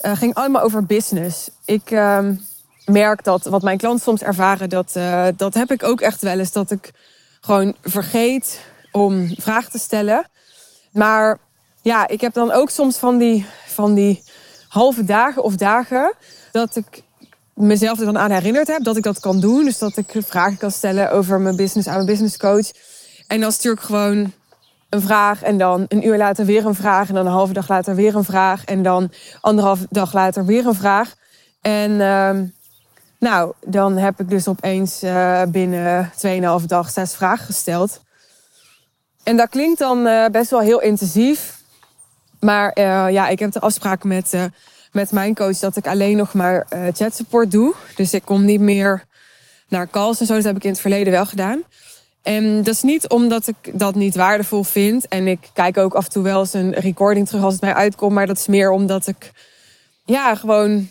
Uh, 0.02 0.16
ging 0.16 0.34
allemaal 0.34 0.62
over 0.62 0.84
business. 0.84 1.50
Ik... 1.64 1.90
Uh, 1.90 2.28
merk 2.84 3.24
dat 3.24 3.44
wat 3.44 3.62
mijn 3.62 3.78
klanten 3.78 4.02
soms 4.02 4.22
ervaren, 4.22 4.68
dat, 4.68 4.94
uh, 4.96 5.26
dat 5.36 5.54
heb 5.54 5.70
ik 5.70 5.82
ook 5.82 6.00
echt 6.00 6.22
wel 6.22 6.38
eens. 6.38 6.52
Dat 6.52 6.70
ik 6.70 6.90
gewoon 7.40 7.76
vergeet 7.82 8.60
om 8.92 9.34
vragen 9.36 9.70
te 9.70 9.78
stellen. 9.78 10.28
Maar 10.92 11.38
ja, 11.82 12.08
ik 12.08 12.20
heb 12.20 12.32
dan 12.32 12.52
ook 12.52 12.70
soms 12.70 12.96
van 12.96 13.18
die, 13.18 13.46
van 13.66 13.94
die 13.94 14.22
halve 14.68 15.04
dagen 15.04 15.42
of 15.42 15.54
dagen 15.54 16.14
dat 16.52 16.76
ik 16.76 17.02
mezelf 17.54 17.98
er 17.98 18.04
dan 18.04 18.18
aan 18.18 18.30
herinnerd 18.30 18.66
heb 18.66 18.84
dat 18.84 18.96
ik 18.96 19.02
dat 19.02 19.20
kan 19.20 19.40
doen. 19.40 19.64
Dus 19.64 19.78
dat 19.78 19.96
ik 19.96 20.14
vragen 20.26 20.56
kan 20.56 20.70
stellen 20.70 21.10
over 21.10 21.40
mijn 21.40 21.56
business 21.56 21.88
aan 21.88 21.94
mijn 21.94 22.06
business 22.06 22.36
coach. 22.36 22.70
En 23.26 23.40
dan 23.40 23.52
stuur 23.52 23.72
ik 23.72 23.80
gewoon 23.80 24.32
een 24.88 25.00
vraag 25.00 25.42
en 25.42 25.58
dan 25.58 25.84
een 25.88 26.06
uur 26.06 26.16
later 26.16 26.44
weer 26.44 26.66
een 26.66 26.74
vraag. 26.74 27.08
En 27.08 27.14
dan 27.14 27.26
een 27.26 27.32
halve 27.32 27.52
dag 27.52 27.68
later 27.68 27.94
weer 27.94 28.16
een 28.16 28.24
vraag. 28.24 28.64
En 28.64 28.82
dan 28.82 29.12
anderhalf 29.40 29.86
dag 29.90 30.12
later 30.12 30.44
weer 30.44 30.66
een 30.66 30.74
vraag. 30.74 31.14
En 31.60 31.90
uh, 31.90 32.30
nou, 33.24 33.52
dan 33.66 33.96
heb 33.96 34.20
ik 34.20 34.28
dus 34.28 34.48
opeens 34.48 35.02
uh, 35.02 35.42
binnen 35.48 36.12
2,5 36.60 36.66
dag 36.66 36.90
zes 36.90 37.14
vragen 37.14 37.44
gesteld. 37.44 38.00
En 39.22 39.36
dat 39.36 39.48
klinkt 39.48 39.78
dan 39.78 40.06
uh, 40.06 40.26
best 40.26 40.50
wel 40.50 40.60
heel 40.60 40.80
intensief. 40.80 41.62
Maar 42.40 42.78
uh, 42.78 43.10
ja, 43.10 43.28
ik 43.28 43.38
heb 43.38 43.52
de 43.52 43.60
afspraak 43.60 44.04
met, 44.04 44.32
met 44.92 45.12
mijn 45.12 45.34
coach 45.34 45.58
dat 45.58 45.76
ik 45.76 45.86
alleen 45.86 46.16
nog 46.16 46.34
maar 46.34 46.66
chat 46.92 47.14
support 47.14 47.50
doe. 47.50 47.74
Dus 47.96 48.14
ik 48.14 48.24
kom 48.24 48.44
niet 48.44 48.60
meer 48.60 49.04
naar 49.68 49.90
calls 49.90 50.20
en 50.20 50.26
zo. 50.26 50.34
Dat 50.34 50.44
heb 50.44 50.56
ik 50.56 50.64
in 50.64 50.70
het 50.70 50.80
verleden 50.80 51.12
wel 51.12 51.26
gedaan. 51.26 51.62
En 52.22 52.56
dat 52.56 52.74
is 52.74 52.82
niet 52.82 53.08
omdat 53.08 53.46
ik 53.46 53.78
dat 53.78 53.94
niet 53.94 54.14
waardevol 54.14 54.62
vind. 54.62 55.08
En 55.08 55.26
ik 55.26 55.50
kijk 55.52 55.76
ook 55.78 55.94
af 55.94 56.04
en 56.04 56.10
toe 56.10 56.22
wel 56.22 56.40
eens 56.40 56.52
een 56.52 56.72
recording 56.72 57.26
terug 57.26 57.42
als 57.42 57.52
het 57.52 57.62
mij 57.62 57.74
uitkomt. 57.74 58.12
Maar 58.12 58.26
dat 58.26 58.38
is 58.38 58.46
meer 58.46 58.70
omdat 58.70 59.06
ik 59.06 59.30
ja, 60.04 60.34
gewoon 60.34 60.88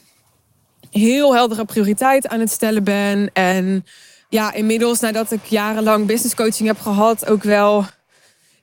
heel 0.94 1.36
heldere 1.36 1.66
prioriteit 1.66 2.28
aan 2.28 2.40
het 2.40 2.52
stellen 2.52 2.84
ben. 2.84 3.30
En 3.34 3.86
ja, 4.30 4.54
inmiddels 4.54 5.00
nadat 5.00 5.32
ik 5.32 5.46
jarenlang 5.46 6.06
business 6.06 6.36
coaching 6.36 6.68
heb 6.68 6.80
gehad, 6.80 7.30
ook 7.30 7.44
wel. 7.44 7.86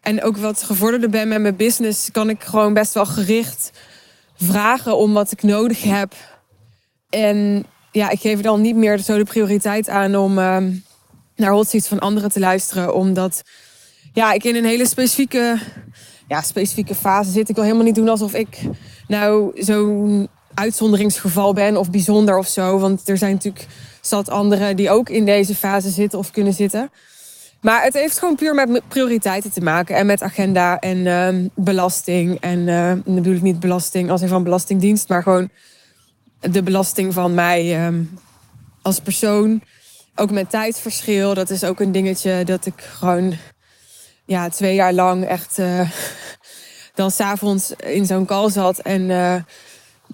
En 0.00 0.22
ook 0.22 0.36
wat 0.36 0.62
gevorderder 0.62 1.10
ben 1.10 1.28
met 1.28 1.40
mijn 1.40 1.56
business, 1.56 2.10
kan 2.10 2.30
ik 2.30 2.42
gewoon 2.42 2.74
best 2.74 2.94
wel 2.94 3.06
gericht 3.06 3.70
vragen 4.36 4.96
om 4.96 5.12
wat 5.12 5.32
ik 5.32 5.42
nodig 5.42 5.82
heb. 5.82 6.14
En 7.08 7.64
ja, 7.92 8.10
ik 8.10 8.20
geef 8.20 8.36
er 8.36 8.42
dan 8.42 8.60
niet 8.60 8.76
meer 8.76 8.98
zo 8.98 9.16
de 9.16 9.24
prioriteit 9.24 9.88
aan 9.88 10.16
om 10.16 10.38
uh, 10.38 10.56
naar 11.36 11.50
hotseats 11.50 11.88
van 11.88 11.98
anderen 11.98 12.30
te 12.30 12.40
luisteren. 12.40 12.94
Omdat 12.94 13.42
ja, 14.12 14.32
ik 14.32 14.44
in 14.44 14.56
een 14.56 14.64
hele 14.64 14.86
specifieke, 14.86 15.58
ja, 16.28 16.42
specifieke 16.42 16.94
fase 16.94 17.30
zit. 17.30 17.48
Ik 17.48 17.54
wil 17.54 17.64
helemaal 17.64 17.84
niet 17.84 17.94
doen 17.94 18.08
alsof 18.08 18.34
ik 18.34 18.58
nou 19.06 19.62
zo'n 19.62 20.28
uitzonderingsgeval 20.54 21.52
ben 21.52 21.76
of 21.76 21.90
bijzonder 21.90 22.38
of 22.38 22.46
zo. 22.46 22.78
Want 22.78 23.08
er 23.08 23.18
zijn 23.18 23.32
natuurlijk 23.32 23.66
zat 24.00 24.28
anderen 24.30 24.76
die 24.76 24.90
ook 24.90 25.08
in 25.08 25.24
deze 25.24 25.54
fase 25.54 25.90
zitten 25.90 26.18
of 26.18 26.30
kunnen 26.30 26.52
zitten. 26.52 26.90
Maar 27.60 27.82
het 27.82 27.94
heeft 27.94 28.18
gewoon 28.18 28.34
puur 28.34 28.54
met 28.54 28.88
prioriteiten 28.88 29.50
te 29.52 29.60
maken. 29.60 29.96
En 29.96 30.06
met 30.06 30.22
agenda 30.22 30.78
en 30.78 30.96
uh, 30.96 31.50
belasting. 31.54 32.40
En 32.40 32.58
uh, 32.58 32.92
bedoel 33.04 33.34
ik 33.34 33.42
niet 33.42 33.60
belasting 33.60 34.10
als 34.10 34.20
een 34.20 34.28
van 34.28 34.42
belastingdienst. 34.42 35.08
Maar 35.08 35.22
gewoon 35.22 35.50
de 36.40 36.62
belasting 36.62 37.14
van 37.14 37.34
mij 37.34 37.86
um, 37.86 38.18
als 38.82 39.00
persoon. 39.00 39.62
Ook 40.14 40.30
met 40.30 40.50
tijdverschil. 40.50 41.34
Dat 41.34 41.50
is 41.50 41.64
ook 41.64 41.80
een 41.80 41.92
dingetje 41.92 42.44
dat 42.44 42.66
ik 42.66 42.80
gewoon 42.80 43.34
ja, 44.24 44.48
twee 44.48 44.74
jaar 44.74 44.92
lang 44.92 45.24
echt... 45.24 45.58
Uh, 45.58 45.90
dan 46.94 47.10
s'avonds 47.10 47.72
in 47.72 48.06
zo'n 48.06 48.26
call 48.26 48.50
zat 48.50 48.78
en 48.78 49.10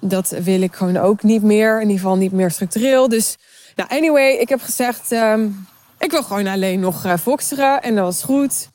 dat 0.01 0.29
wil 0.29 0.61
ik 0.61 0.75
gewoon 0.75 0.97
ook 0.97 1.23
niet 1.23 1.43
meer. 1.43 1.75
In 1.75 1.89
ieder 1.89 2.03
geval 2.03 2.17
niet 2.17 2.33
meer 2.33 2.51
structureel. 2.51 3.09
Dus 3.09 3.37
nou, 3.75 3.91
anyway, 3.91 4.33
ik 4.33 4.49
heb 4.49 4.61
gezegd... 4.63 5.13
Um, 5.13 5.67
ik 5.99 6.11
wil 6.11 6.23
gewoon 6.23 6.47
alleen 6.47 6.81
nog 6.81 7.07
uh, 7.07 7.17
foxeren. 7.17 7.83
En 7.83 7.95
dat 7.95 8.05
was 8.05 8.23
goed. 8.23 8.69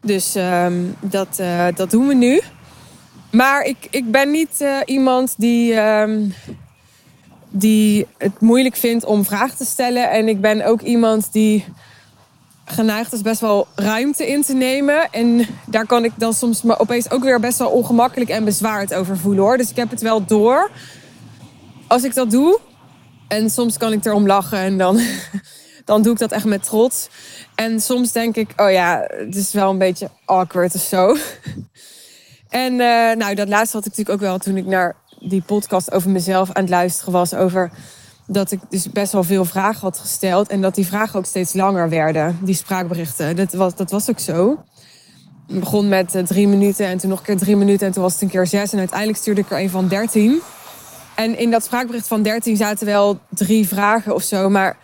Dus 0.00 0.34
um, 0.34 0.96
dat, 1.00 1.38
uh, 1.40 1.66
dat 1.74 1.90
doen 1.90 2.06
we 2.06 2.14
nu. 2.14 2.40
Maar 3.30 3.62
ik, 3.62 3.76
ik 3.90 4.10
ben 4.10 4.30
niet 4.30 4.60
uh, 4.60 4.78
iemand 4.84 5.34
die, 5.36 5.74
um, 5.74 6.34
die 7.50 8.06
het 8.18 8.40
moeilijk 8.40 8.76
vindt 8.76 9.04
om 9.04 9.24
vragen 9.24 9.56
te 9.56 9.64
stellen. 9.64 10.10
En 10.10 10.28
ik 10.28 10.40
ben 10.40 10.66
ook 10.66 10.80
iemand 10.80 11.32
die 11.32 11.64
geneigd 12.66 13.12
is 13.12 13.22
best 13.22 13.40
wel 13.40 13.66
ruimte 13.74 14.26
in 14.26 14.42
te 14.42 14.54
nemen. 14.54 15.10
En 15.10 15.46
daar 15.66 15.86
kan 15.86 16.04
ik 16.04 16.12
dan 16.16 16.34
soms 16.34 16.62
me 16.62 16.78
opeens 16.78 17.10
ook 17.10 17.22
weer 17.22 17.40
best 17.40 17.58
wel 17.58 17.70
ongemakkelijk 17.70 18.30
en 18.30 18.44
bezwaard 18.44 18.94
over 18.94 19.18
voelen 19.18 19.44
hoor. 19.44 19.56
Dus 19.56 19.70
ik 19.70 19.76
heb 19.76 19.90
het 19.90 20.00
wel 20.00 20.24
door. 20.24 20.70
Als 21.86 22.04
ik 22.04 22.14
dat 22.14 22.30
doe. 22.30 22.60
En 23.28 23.50
soms 23.50 23.76
kan 23.76 23.92
ik 23.92 24.04
erom 24.04 24.26
lachen 24.26 24.58
en 24.58 24.78
dan, 24.78 25.00
dan 25.84 26.02
doe 26.02 26.12
ik 26.12 26.18
dat 26.18 26.32
echt 26.32 26.44
met 26.44 26.62
trots. 26.62 27.08
En 27.54 27.80
soms 27.80 28.12
denk 28.12 28.36
ik, 28.36 28.52
oh 28.56 28.70
ja, 28.70 29.04
het 29.08 29.36
is 29.36 29.52
wel 29.52 29.70
een 29.70 29.78
beetje 29.78 30.10
awkward 30.24 30.74
of 30.74 30.80
zo. 30.80 31.16
En 32.48 32.72
uh, 32.72 33.12
nou, 33.12 33.34
dat 33.34 33.48
laatste 33.48 33.76
had 33.76 33.86
ik 33.86 33.96
natuurlijk 33.96 34.10
ook 34.10 34.28
wel 34.28 34.38
toen 34.38 34.56
ik 34.56 34.66
naar 34.66 34.96
die 35.18 35.42
podcast 35.42 35.92
over 35.92 36.10
mezelf 36.10 36.52
aan 36.52 36.62
het 36.62 36.70
luisteren 36.70 37.12
was. 37.12 37.34
Over 37.34 37.70
dat 38.26 38.50
ik 38.50 38.60
dus 38.68 38.90
best 38.90 39.12
wel 39.12 39.22
veel 39.22 39.44
vragen 39.44 39.80
had 39.80 39.98
gesteld. 39.98 40.48
En 40.48 40.60
dat 40.60 40.74
die 40.74 40.86
vragen 40.86 41.18
ook 41.18 41.26
steeds 41.26 41.52
langer 41.52 41.88
werden, 41.88 42.38
die 42.42 42.54
spraakberichten. 42.54 43.36
Dat 43.36 43.52
was, 43.52 43.74
dat 43.74 43.90
was 43.90 44.10
ook 44.10 44.18
zo. 44.18 44.64
Het 45.46 45.60
begon 45.60 45.88
met 45.88 46.14
uh, 46.14 46.22
drie 46.22 46.48
minuten 46.48 46.86
en 46.86 46.98
toen 46.98 47.10
nog 47.10 47.18
een 47.18 47.24
keer 47.24 47.36
drie 47.36 47.56
minuten. 47.56 47.86
En 47.86 47.92
toen 47.92 48.02
was 48.02 48.12
het 48.12 48.22
een 48.22 48.28
keer 48.28 48.46
zes. 48.46 48.72
En 48.72 48.78
uiteindelijk 48.78 49.18
stuurde 49.18 49.40
ik 49.40 49.50
er 49.50 49.60
een 49.60 49.70
van 49.70 49.88
dertien. 49.88 50.40
En 51.14 51.38
in 51.38 51.50
dat 51.50 51.64
spraakbericht 51.64 52.06
van 52.06 52.22
dertien 52.22 52.56
zaten 52.56 52.86
wel 52.86 53.18
drie 53.28 53.68
vragen 53.68 54.14
of 54.14 54.22
zo. 54.22 54.48
Maar 54.48 54.76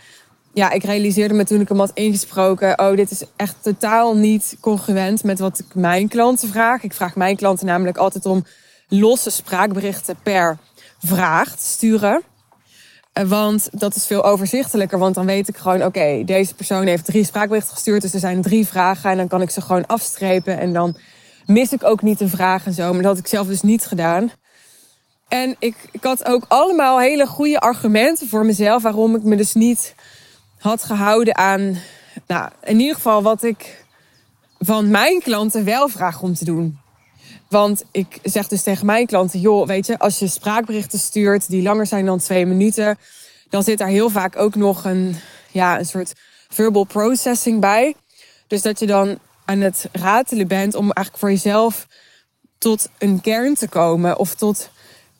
ja, 0.54 0.70
ik 0.70 0.84
realiseerde 0.84 1.34
me 1.34 1.44
toen 1.44 1.60
ik 1.60 1.68
hem 1.68 1.78
had 1.78 1.90
ingesproken... 1.94 2.78
oh, 2.78 2.96
dit 2.96 3.10
is 3.10 3.24
echt 3.36 3.56
totaal 3.60 4.16
niet 4.16 4.56
congruent 4.60 5.24
met 5.24 5.38
wat 5.38 5.58
ik 5.58 5.74
mijn 5.74 6.08
klanten 6.08 6.48
vraag. 6.48 6.82
Ik 6.82 6.92
vraag 6.92 7.16
mijn 7.16 7.36
klanten 7.36 7.66
namelijk 7.66 7.96
altijd 7.96 8.26
om 8.26 8.44
losse 8.88 9.30
spraakberichten 9.30 10.16
per 10.22 10.58
vraag 10.98 11.56
te 11.56 11.64
sturen. 11.64 12.22
Eh, 13.12 13.24
want 13.24 13.68
dat 13.72 13.94
is 13.94 14.06
veel 14.06 14.24
overzichtelijker. 14.24 14.98
Want 14.98 15.14
dan 15.14 15.26
weet 15.26 15.48
ik 15.48 15.56
gewoon, 15.56 15.84
oké, 15.84 16.22
deze 16.24 16.54
persoon 16.54 16.86
heeft 16.86 17.04
drie 17.04 17.24
spraakberichten 17.24 17.74
gestuurd. 17.74 18.02
Dus 18.02 18.14
er 18.14 18.20
zijn 18.20 18.42
drie 18.42 18.66
vragen. 18.66 19.10
En 19.10 19.16
dan 19.16 19.28
kan 19.28 19.42
ik 19.42 19.50
ze 19.50 19.60
gewoon 19.60 19.86
afstrepen. 19.86 20.58
En 20.58 20.72
dan 20.72 20.96
mis 21.46 21.72
ik 21.72 21.84
ook 21.84 22.02
niet 22.02 22.20
een 22.20 22.28
vraag 22.28 22.66
en 22.66 22.72
zo. 22.72 22.92
Maar 22.92 23.02
dat 23.02 23.10
had 23.10 23.18
ik 23.18 23.26
zelf 23.26 23.46
dus 23.46 23.62
niet 23.62 23.86
gedaan. 23.86 24.30
En 25.28 25.56
ik, 25.58 25.76
ik 25.90 26.02
had 26.02 26.24
ook 26.24 26.44
allemaal 26.48 27.00
hele 27.00 27.26
goede 27.26 27.60
argumenten 27.60 28.28
voor 28.28 28.46
mezelf. 28.46 28.82
Waarom 28.82 29.14
ik 29.14 29.22
me 29.22 29.36
dus 29.36 29.52
niet 29.52 29.94
had 30.58 30.82
gehouden 30.82 31.36
aan, 31.36 31.78
nou, 32.26 32.50
in 32.62 32.80
ieder 32.80 32.94
geval 32.94 33.22
wat 33.22 33.42
ik 33.42 33.84
van 34.58 34.90
mijn 34.90 35.20
klanten 35.20 35.64
wel 35.64 35.88
vraag 35.88 36.22
om 36.22 36.34
te 36.34 36.44
doen. 36.44 36.81
Want 37.52 37.84
ik 37.90 38.18
zeg 38.22 38.48
dus 38.48 38.62
tegen 38.62 38.86
mijn 38.86 39.06
klanten: 39.06 39.40
joh, 39.40 39.66
weet 39.66 39.86
je, 39.86 39.98
als 39.98 40.18
je 40.18 40.26
spraakberichten 40.26 40.98
stuurt 40.98 41.48
die 41.48 41.62
langer 41.62 41.86
zijn 41.86 42.06
dan 42.06 42.18
twee 42.18 42.46
minuten, 42.46 42.98
dan 43.50 43.62
zit 43.62 43.78
daar 43.78 43.88
heel 43.88 44.10
vaak 44.10 44.36
ook 44.36 44.54
nog 44.54 44.84
een, 44.84 45.16
ja, 45.50 45.78
een 45.78 45.86
soort 45.86 46.12
verbal 46.48 46.84
processing 46.84 47.60
bij. 47.60 47.94
Dus 48.46 48.62
dat 48.62 48.78
je 48.78 48.86
dan 48.86 49.18
aan 49.44 49.60
het 49.60 49.88
ratelen 49.92 50.48
bent 50.48 50.74
om 50.74 50.90
eigenlijk 50.90 51.18
voor 51.18 51.30
jezelf 51.30 51.86
tot 52.58 52.88
een 52.98 53.20
kern 53.20 53.54
te 53.54 53.68
komen 53.68 54.18
of 54.18 54.34
tot 54.34 54.70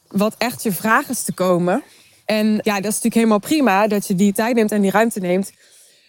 wat 0.09 0.35
echt 0.39 0.63
je 0.63 0.73
vraag 0.73 1.09
is 1.09 1.23
te 1.23 1.33
komen. 1.33 1.83
En 2.25 2.47
ja, 2.47 2.75
dat 2.75 2.77
is 2.77 2.83
natuurlijk 2.83 3.15
helemaal 3.15 3.39
prima 3.39 3.87
dat 3.87 4.07
je 4.07 4.15
die 4.15 4.33
tijd 4.33 4.55
neemt 4.55 4.73
en 4.73 4.81
die 4.81 4.91
ruimte 4.91 5.21
neemt. 5.21 5.53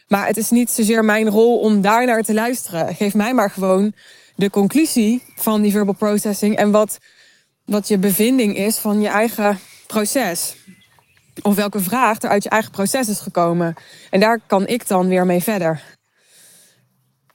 Maar 0.07 0.27
het 0.27 0.37
is 0.37 0.49
niet 0.49 0.71
zozeer 0.71 1.05
mijn 1.05 1.29
rol 1.29 1.59
om 1.59 1.81
daar 1.81 2.05
naar 2.05 2.23
te 2.23 2.33
luisteren. 2.33 2.95
Geef 2.95 3.13
mij 3.13 3.33
maar 3.33 3.49
gewoon 3.49 3.93
de 4.35 4.49
conclusie 4.49 5.23
van 5.35 5.61
die 5.61 5.71
verbal 5.71 5.93
processing 5.93 6.55
en 6.55 6.71
wat, 6.71 6.97
wat 7.65 7.87
je 7.87 7.97
bevinding 7.97 8.57
is 8.57 8.77
van 8.77 9.01
je 9.01 9.07
eigen 9.07 9.59
proces. 9.87 10.55
Of 11.41 11.55
welke 11.55 11.79
vraag 11.79 12.21
er 12.21 12.29
uit 12.29 12.43
je 12.43 12.49
eigen 12.49 12.71
proces 12.71 13.09
is 13.09 13.19
gekomen. 13.19 13.75
En 14.09 14.19
daar 14.19 14.39
kan 14.47 14.67
ik 14.67 14.87
dan 14.87 15.07
weer 15.07 15.25
mee 15.25 15.43
verder. 15.43 15.81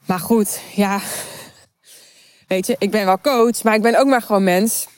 Maar 0.07 0.21
goed, 0.21 0.61
ja. 0.75 1.01
Weet 2.47 2.67
je, 2.67 2.77
ik 2.79 2.91
ben 2.91 3.05
wel 3.05 3.21
coach, 3.21 3.63
maar 3.63 3.75
ik 3.75 3.83
ben 3.83 3.99
ook 3.99 4.07
maar 4.07 4.23
gewoon 4.23 4.45
mens. 4.45 4.89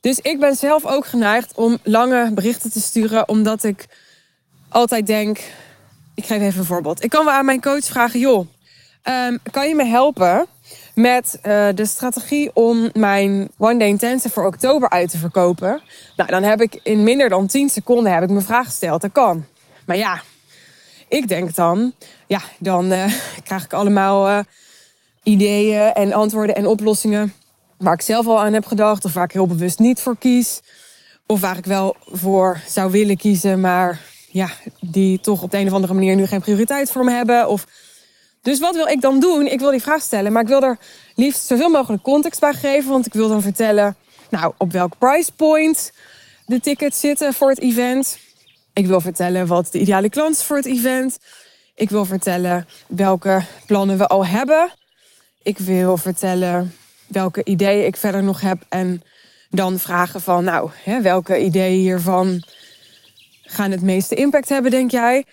Dus 0.00 0.18
ik 0.18 0.40
ben 0.40 0.56
zelf 0.56 0.84
ook 0.84 1.06
geneigd 1.06 1.54
om 1.54 1.78
lange 1.82 2.30
berichten 2.32 2.70
te 2.70 2.80
sturen, 2.80 3.28
omdat 3.28 3.64
ik 3.64 3.86
altijd 4.68 5.06
denk. 5.06 5.38
Ik 6.14 6.26
geef 6.26 6.40
even 6.40 6.58
een 6.58 6.66
voorbeeld. 6.66 7.04
Ik 7.04 7.10
kan 7.10 7.24
wel 7.24 7.34
aan 7.34 7.44
mijn 7.44 7.60
coach 7.60 7.84
vragen: 7.84 8.20
joh, 8.20 8.46
um, 9.02 9.38
kan 9.50 9.68
je 9.68 9.74
me 9.74 9.84
helpen 9.84 10.46
met 10.96 11.38
uh, 11.42 11.68
de 11.74 11.86
strategie 11.86 12.50
om 12.54 12.90
mijn 12.92 13.48
One 13.58 13.78
Day 13.78 13.88
Intensive 13.88 14.34
voor 14.34 14.46
oktober 14.46 14.90
uit 14.90 15.10
te 15.10 15.18
verkopen. 15.18 15.80
Nou, 16.16 16.30
dan 16.30 16.42
heb 16.42 16.60
ik 16.60 16.80
in 16.82 17.02
minder 17.02 17.28
dan 17.28 17.46
10 17.46 17.68
seconden 17.68 18.12
heb 18.12 18.22
ik 18.22 18.30
mijn 18.30 18.44
vraag 18.44 18.66
gesteld. 18.66 19.00
Dat 19.00 19.12
kan. 19.12 19.44
Maar 19.86 19.96
ja, 19.96 20.22
ik 21.08 21.28
denk 21.28 21.54
dan, 21.54 21.92
ja, 22.26 22.40
dan 22.58 22.92
uh, 22.92 23.12
krijg 23.44 23.64
ik 23.64 23.72
allemaal 23.72 24.28
uh, 24.28 24.38
ideeën 25.22 25.92
en 25.92 26.12
antwoorden 26.12 26.56
en 26.56 26.66
oplossingen 26.66 27.32
waar 27.76 27.94
ik 27.94 28.00
zelf 28.00 28.26
al 28.26 28.40
aan 28.40 28.52
heb 28.52 28.66
gedacht 28.66 29.04
of 29.04 29.12
waar 29.12 29.24
ik 29.24 29.32
heel 29.32 29.46
bewust 29.46 29.78
niet 29.78 30.00
voor 30.00 30.16
kies. 30.18 30.60
Of 31.26 31.40
waar 31.40 31.56
ik 31.56 31.64
wel 31.64 31.96
voor 32.04 32.60
zou 32.68 32.90
willen 32.90 33.16
kiezen, 33.16 33.60
maar 33.60 34.00
ja, 34.30 34.48
die 34.80 35.20
toch 35.20 35.42
op 35.42 35.50
de 35.50 35.58
een 35.58 35.66
of 35.66 35.72
andere 35.72 35.94
manier 35.94 36.16
nu 36.16 36.26
geen 36.26 36.40
prioriteit 36.40 36.90
voor 36.90 37.04
me 37.04 37.10
hebben. 37.10 37.48
Of 37.48 37.66
dus 38.46 38.58
wat 38.58 38.74
wil 38.74 38.86
ik 38.86 39.00
dan 39.00 39.20
doen? 39.20 39.46
Ik 39.46 39.60
wil 39.60 39.70
die 39.70 39.82
vraag 39.82 40.02
stellen, 40.02 40.32
maar 40.32 40.42
ik 40.42 40.48
wil 40.48 40.62
er 40.62 40.78
liefst 41.14 41.46
zoveel 41.46 41.68
mogelijk 41.68 42.02
context 42.02 42.40
bij 42.40 42.52
geven. 42.52 42.90
Want 42.90 43.06
ik 43.06 43.12
wil 43.12 43.28
dan 43.28 43.42
vertellen, 43.42 43.96
nou, 44.30 44.52
op 44.56 44.72
welk 44.72 44.98
price 44.98 45.32
point 45.32 45.92
de 46.46 46.60
tickets 46.60 47.00
zitten 47.00 47.34
voor 47.34 47.48
het 47.48 47.60
event. 47.60 48.18
Ik 48.72 48.86
wil 48.86 49.00
vertellen 49.00 49.46
wat 49.46 49.72
de 49.72 49.78
ideale 49.78 50.08
klant 50.08 50.36
is 50.36 50.42
voor 50.42 50.56
het 50.56 50.66
event. 50.66 51.18
Ik 51.74 51.90
wil 51.90 52.04
vertellen 52.04 52.68
welke 52.86 53.42
plannen 53.66 53.98
we 53.98 54.06
al 54.06 54.26
hebben. 54.26 54.70
Ik 55.42 55.58
wil 55.58 55.96
vertellen 55.96 56.74
welke 57.06 57.44
ideeën 57.44 57.86
ik 57.86 57.96
verder 57.96 58.22
nog 58.22 58.40
heb. 58.40 58.62
En 58.68 59.02
dan 59.50 59.78
vragen 59.78 60.20
van, 60.20 60.44
nou, 60.44 60.70
hè, 60.84 61.00
welke 61.00 61.38
ideeën 61.38 61.80
hiervan 61.80 62.42
gaan 63.42 63.70
het 63.70 63.82
meeste 63.82 64.14
impact 64.14 64.48
hebben, 64.48 64.70
denk 64.70 64.90
jij? 64.90 65.24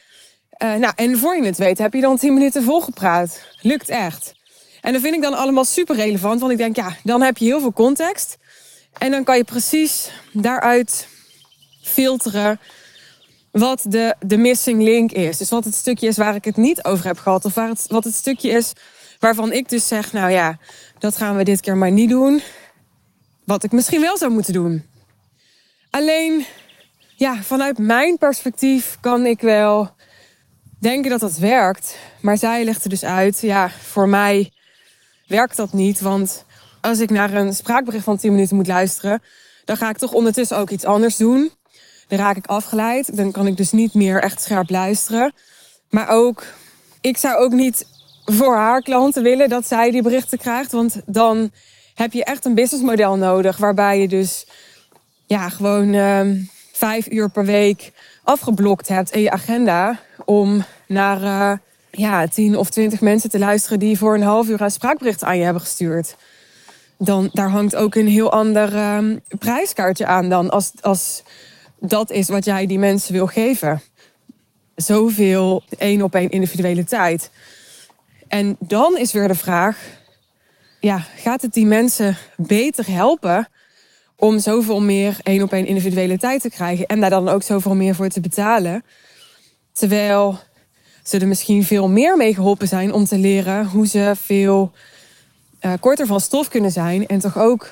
Uh, 0.57 0.73
nou, 0.75 0.93
en 0.95 1.17
voor 1.17 1.35
je 1.35 1.43
het 1.45 1.57
weet 1.57 1.77
heb 1.77 1.93
je 1.93 2.01
dan 2.01 2.17
10 2.17 2.33
minuten 2.33 2.63
volgepraat. 2.63 3.41
Lukt 3.61 3.89
echt. 3.89 4.33
En 4.81 4.93
dat 4.93 5.01
vind 5.01 5.15
ik 5.15 5.21
dan 5.21 5.33
allemaal 5.33 5.65
super 5.65 5.95
relevant, 5.95 6.39
want 6.39 6.51
ik 6.51 6.57
denk, 6.57 6.75
ja, 6.75 6.95
dan 7.03 7.21
heb 7.21 7.37
je 7.37 7.45
heel 7.45 7.59
veel 7.59 7.73
context. 7.73 8.37
En 8.97 9.11
dan 9.11 9.23
kan 9.23 9.37
je 9.37 9.43
precies 9.43 10.11
daaruit 10.31 11.07
filteren 11.81 12.59
wat 13.51 13.85
de, 13.87 14.15
de 14.19 14.37
missing 14.37 14.81
link 14.81 15.11
is. 15.11 15.37
Dus 15.37 15.49
wat 15.49 15.65
het 15.65 15.75
stukje 15.75 16.07
is 16.07 16.17
waar 16.17 16.35
ik 16.35 16.45
het 16.45 16.57
niet 16.57 16.83
over 16.83 17.05
heb 17.05 17.17
gehad. 17.17 17.45
Of 17.45 17.53
waar 17.53 17.69
het, 17.69 17.85
wat 17.87 18.03
het 18.03 18.13
stukje 18.13 18.49
is 18.49 18.73
waarvan 19.19 19.51
ik 19.51 19.69
dus 19.69 19.87
zeg, 19.87 20.13
nou 20.13 20.31
ja, 20.31 20.57
dat 20.99 21.17
gaan 21.17 21.37
we 21.37 21.43
dit 21.43 21.61
keer 21.61 21.77
maar 21.77 21.91
niet 21.91 22.09
doen. 22.09 22.41
Wat 23.45 23.63
ik 23.63 23.71
misschien 23.71 24.01
wel 24.01 24.17
zou 24.17 24.31
moeten 24.31 24.53
doen. 24.53 24.85
Alleen, 25.89 26.45
ja, 27.15 27.43
vanuit 27.43 27.77
mijn 27.77 28.17
perspectief 28.17 28.97
kan 29.01 29.25
ik 29.25 29.41
wel 29.41 29.95
denken 30.83 31.09
dat 31.09 31.19
dat 31.19 31.37
werkt. 31.37 31.97
Maar 32.21 32.37
zij 32.37 32.63
legt 32.63 32.83
er 32.83 32.89
dus 32.89 33.03
uit, 33.03 33.41
ja, 33.41 33.69
voor 33.69 34.09
mij 34.09 34.51
werkt 35.27 35.57
dat 35.57 35.73
niet. 35.73 36.01
Want 36.01 36.45
als 36.81 36.99
ik 36.99 37.09
naar 37.09 37.33
een 37.33 37.53
spraakbericht 37.53 38.03
van 38.03 38.17
10 38.17 38.31
minuten 38.31 38.55
moet 38.55 38.67
luisteren, 38.67 39.21
dan 39.65 39.77
ga 39.77 39.89
ik 39.89 39.97
toch 39.97 40.11
ondertussen 40.11 40.57
ook 40.57 40.69
iets 40.69 40.85
anders 40.85 41.17
doen. 41.17 41.51
Dan 42.07 42.19
raak 42.19 42.37
ik 42.37 42.45
afgeleid. 42.45 43.17
Dan 43.17 43.31
kan 43.31 43.47
ik 43.47 43.57
dus 43.57 43.71
niet 43.71 43.93
meer 43.93 44.21
echt 44.21 44.41
scherp 44.41 44.69
luisteren. 44.69 45.33
Maar 45.89 46.09
ook, 46.09 46.43
ik 47.01 47.17
zou 47.17 47.37
ook 47.37 47.51
niet 47.51 47.85
voor 48.25 48.55
haar 48.55 48.81
klanten 48.81 49.23
willen 49.23 49.49
dat 49.49 49.67
zij 49.67 49.91
die 49.91 50.01
berichten 50.01 50.37
krijgt. 50.37 50.71
Want 50.71 51.01
dan 51.05 51.51
heb 51.95 52.13
je 52.13 52.23
echt 52.23 52.45
een 52.45 52.53
businessmodel 52.53 53.15
nodig. 53.15 53.57
Waarbij 53.57 53.99
je 53.99 54.07
dus 54.07 54.47
ja, 55.25 55.49
gewoon 55.49 55.93
uh, 55.93 56.21
vijf 56.71 57.07
uur 57.11 57.29
per 57.29 57.45
week 57.45 57.91
afgeblokt 58.23 58.87
hebt 58.87 59.11
in 59.11 59.21
je 59.21 59.31
agenda 59.31 59.99
om 60.25 60.63
naar 60.87 61.21
uh, 61.21 61.57
ja, 61.91 62.27
10 62.27 62.57
of 62.57 62.69
20 62.69 63.01
mensen 63.01 63.29
te 63.29 63.39
luisteren 63.39 63.79
die 63.79 63.97
voor 63.97 64.15
een 64.15 64.21
half 64.21 64.47
uur 64.47 64.61
een 64.61 64.71
spraakbericht 64.71 65.23
aan 65.23 65.37
je 65.37 65.43
hebben 65.43 65.61
gestuurd. 65.61 66.15
Dan 66.97 67.29
daar 67.33 67.49
hangt 67.49 67.75
ook 67.75 67.95
een 67.95 68.07
heel 68.07 68.31
ander 68.31 68.73
uh, 68.73 69.15
prijskaartje 69.39 70.05
aan 70.05 70.29
dan 70.29 70.49
als, 70.49 70.71
als 70.81 71.23
dat 71.79 72.11
is 72.11 72.27
wat 72.27 72.45
jij 72.45 72.65
die 72.65 72.79
mensen 72.79 73.13
wil 73.13 73.27
geven. 73.27 73.81
Zoveel 74.75 75.63
één 75.77 76.01
op 76.01 76.15
één 76.15 76.29
individuele 76.29 76.83
tijd. 76.83 77.31
En 78.27 78.55
dan 78.59 78.97
is 78.97 79.11
weer 79.11 79.27
de 79.27 79.35
vraag: 79.35 79.77
ja, 80.79 81.05
gaat 81.15 81.41
het 81.41 81.53
die 81.53 81.65
mensen 81.65 82.17
beter 82.37 82.87
helpen 82.87 83.47
om 84.15 84.39
zoveel 84.39 84.81
meer 84.81 85.17
één 85.23 85.43
op 85.43 85.53
één 85.53 85.65
individuele 85.65 86.17
tijd 86.17 86.41
te 86.41 86.49
krijgen 86.49 86.85
en 86.85 86.99
daar 86.99 87.09
dan 87.09 87.29
ook 87.29 87.43
zoveel 87.43 87.75
meer 87.75 87.95
voor 87.95 88.09
te 88.09 88.21
betalen? 88.21 88.83
Terwijl 89.73 90.39
ze 91.03 91.19
er 91.19 91.27
misschien 91.27 91.63
veel 91.63 91.89
meer 91.89 92.17
mee 92.17 92.33
geholpen 92.33 92.67
zijn 92.67 92.93
om 92.93 93.05
te 93.05 93.17
leren 93.17 93.65
hoe 93.65 93.87
ze 93.87 94.13
veel 94.17 94.71
uh, 95.61 95.73
korter 95.79 96.07
van 96.07 96.19
stof 96.19 96.47
kunnen 96.47 96.71
zijn 96.71 97.07
en 97.07 97.19
toch 97.19 97.37
ook 97.37 97.69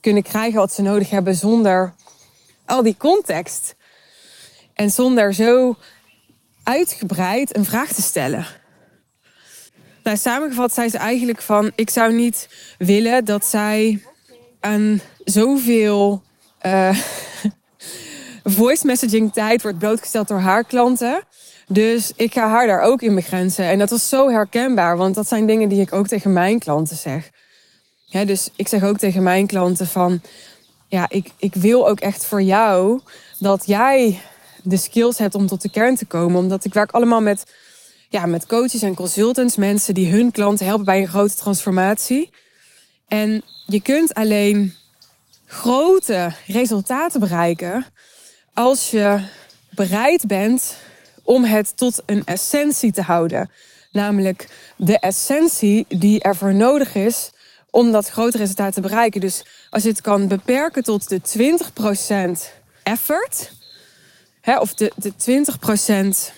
kunnen 0.00 0.22
krijgen 0.22 0.58
wat 0.58 0.72
ze 0.72 0.82
nodig 0.82 1.10
hebben 1.10 1.34
zonder 1.34 1.94
al 2.64 2.82
die 2.82 2.96
context. 2.98 3.74
En 4.74 4.90
zonder 4.90 5.34
zo 5.34 5.76
uitgebreid 6.62 7.56
een 7.56 7.64
vraag 7.64 7.92
te 7.92 8.02
stellen. 8.02 8.46
Nou, 10.02 10.16
samengevat 10.16 10.72
zei 10.72 10.88
ze 10.88 10.98
eigenlijk 10.98 11.42
van: 11.42 11.72
ik 11.74 11.90
zou 11.90 12.12
niet 12.12 12.48
willen 12.78 13.24
dat 13.24 13.46
zij 13.46 14.02
aan 14.60 15.00
zoveel 15.24 16.22
uh, 16.66 16.98
voice 18.50 18.86
messaging 18.86 19.32
tijd 19.32 19.62
wordt 19.62 19.78
blootgesteld 19.78 20.28
door 20.28 20.38
haar 20.38 20.64
klanten. 20.64 21.22
Dus 21.68 22.12
ik 22.16 22.32
ga 22.32 22.48
haar 22.48 22.66
daar 22.66 22.80
ook 22.80 23.02
in 23.02 23.14
begrenzen. 23.14 23.64
En 23.64 23.78
dat 23.78 23.90
was 23.90 24.08
zo 24.08 24.30
herkenbaar, 24.30 24.96
want 24.96 25.14
dat 25.14 25.28
zijn 25.28 25.46
dingen 25.46 25.68
die 25.68 25.80
ik 25.80 25.92
ook 25.92 26.06
tegen 26.06 26.32
mijn 26.32 26.58
klanten 26.58 26.96
zeg. 26.96 27.30
Dus 28.10 28.48
ik 28.56 28.68
zeg 28.68 28.84
ook 28.84 28.98
tegen 28.98 29.22
mijn 29.22 29.46
klanten 29.46 29.86
van, 29.86 30.20
ja, 30.86 31.06
ik, 31.08 31.30
ik 31.38 31.54
wil 31.54 31.88
ook 31.88 32.00
echt 32.00 32.24
voor 32.24 32.42
jou 32.42 33.00
dat 33.38 33.62
jij 33.66 34.20
de 34.62 34.76
skills 34.76 35.18
hebt 35.18 35.34
om 35.34 35.46
tot 35.46 35.62
de 35.62 35.70
kern 35.70 35.96
te 35.96 36.06
komen. 36.06 36.40
Omdat 36.40 36.64
ik 36.64 36.74
werk 36.74 36.90
allemaal 36.90 37.20
met, 37.20 37.44
ja, 38.08 38.26
met 38.26 38.46
coaches 38.46 38.82
en 38.82 38.94
consultants, 38.94 39.56
mensen 39.56 39.94
die 39.94 40.10
hun 40.10 40.30
klanten 40.30 40.66
helpen 40.66 40.84
bij 40.84 41.00
een 41.00 41.08
grote 41.08 41.34
transformatie. 41.34 42.30
En 43.08 43.42
je 43.66 43.82
kunt 43.82 44.14
alleen 44.14 44.74
grote 45.46 46.32
resultaten 46.46 47.20
bereiken 47.20 47.86
als 48.58 48.90
je 48.90 49.20
bereid 49.70 50.26
bent 50.26 50.76
om 51.22 51.44
het 51.44 51.76
tot 51.76 52.02
een 52.06 52.22
essentie 52.24 52.92
te 52.92 53.02
houden. 53.02 53.50
Namelijk 53.92 54.48
de 54.76 54.98
essentie 54.98 55.84
die 55.88 56.20
ervoor 56.20 56.54
nodig 56.54 56.94
is 56.94 57.30
om 57.70 57.92
dat 57.92 58.08
grote 58.08 58.38
resultaat 58.38 58.74
te 58.74 58.80
bereiken. 58.80 59.20
Dus 59.20 59.44
als 59.70 59.82
je 59.82 59.88
het 59.88 60.00
kan 60.00 60.28
beperken 60.28 60.82
tot 60.82 61.08
de 61.08 61.20
20% 62.38 62.40
effort, 62.82 63.50
hè, 64.40 64.58
of 64.58 64.74
de, 64.74 64.92
de 64.96 65.12
20% 66.30 66.34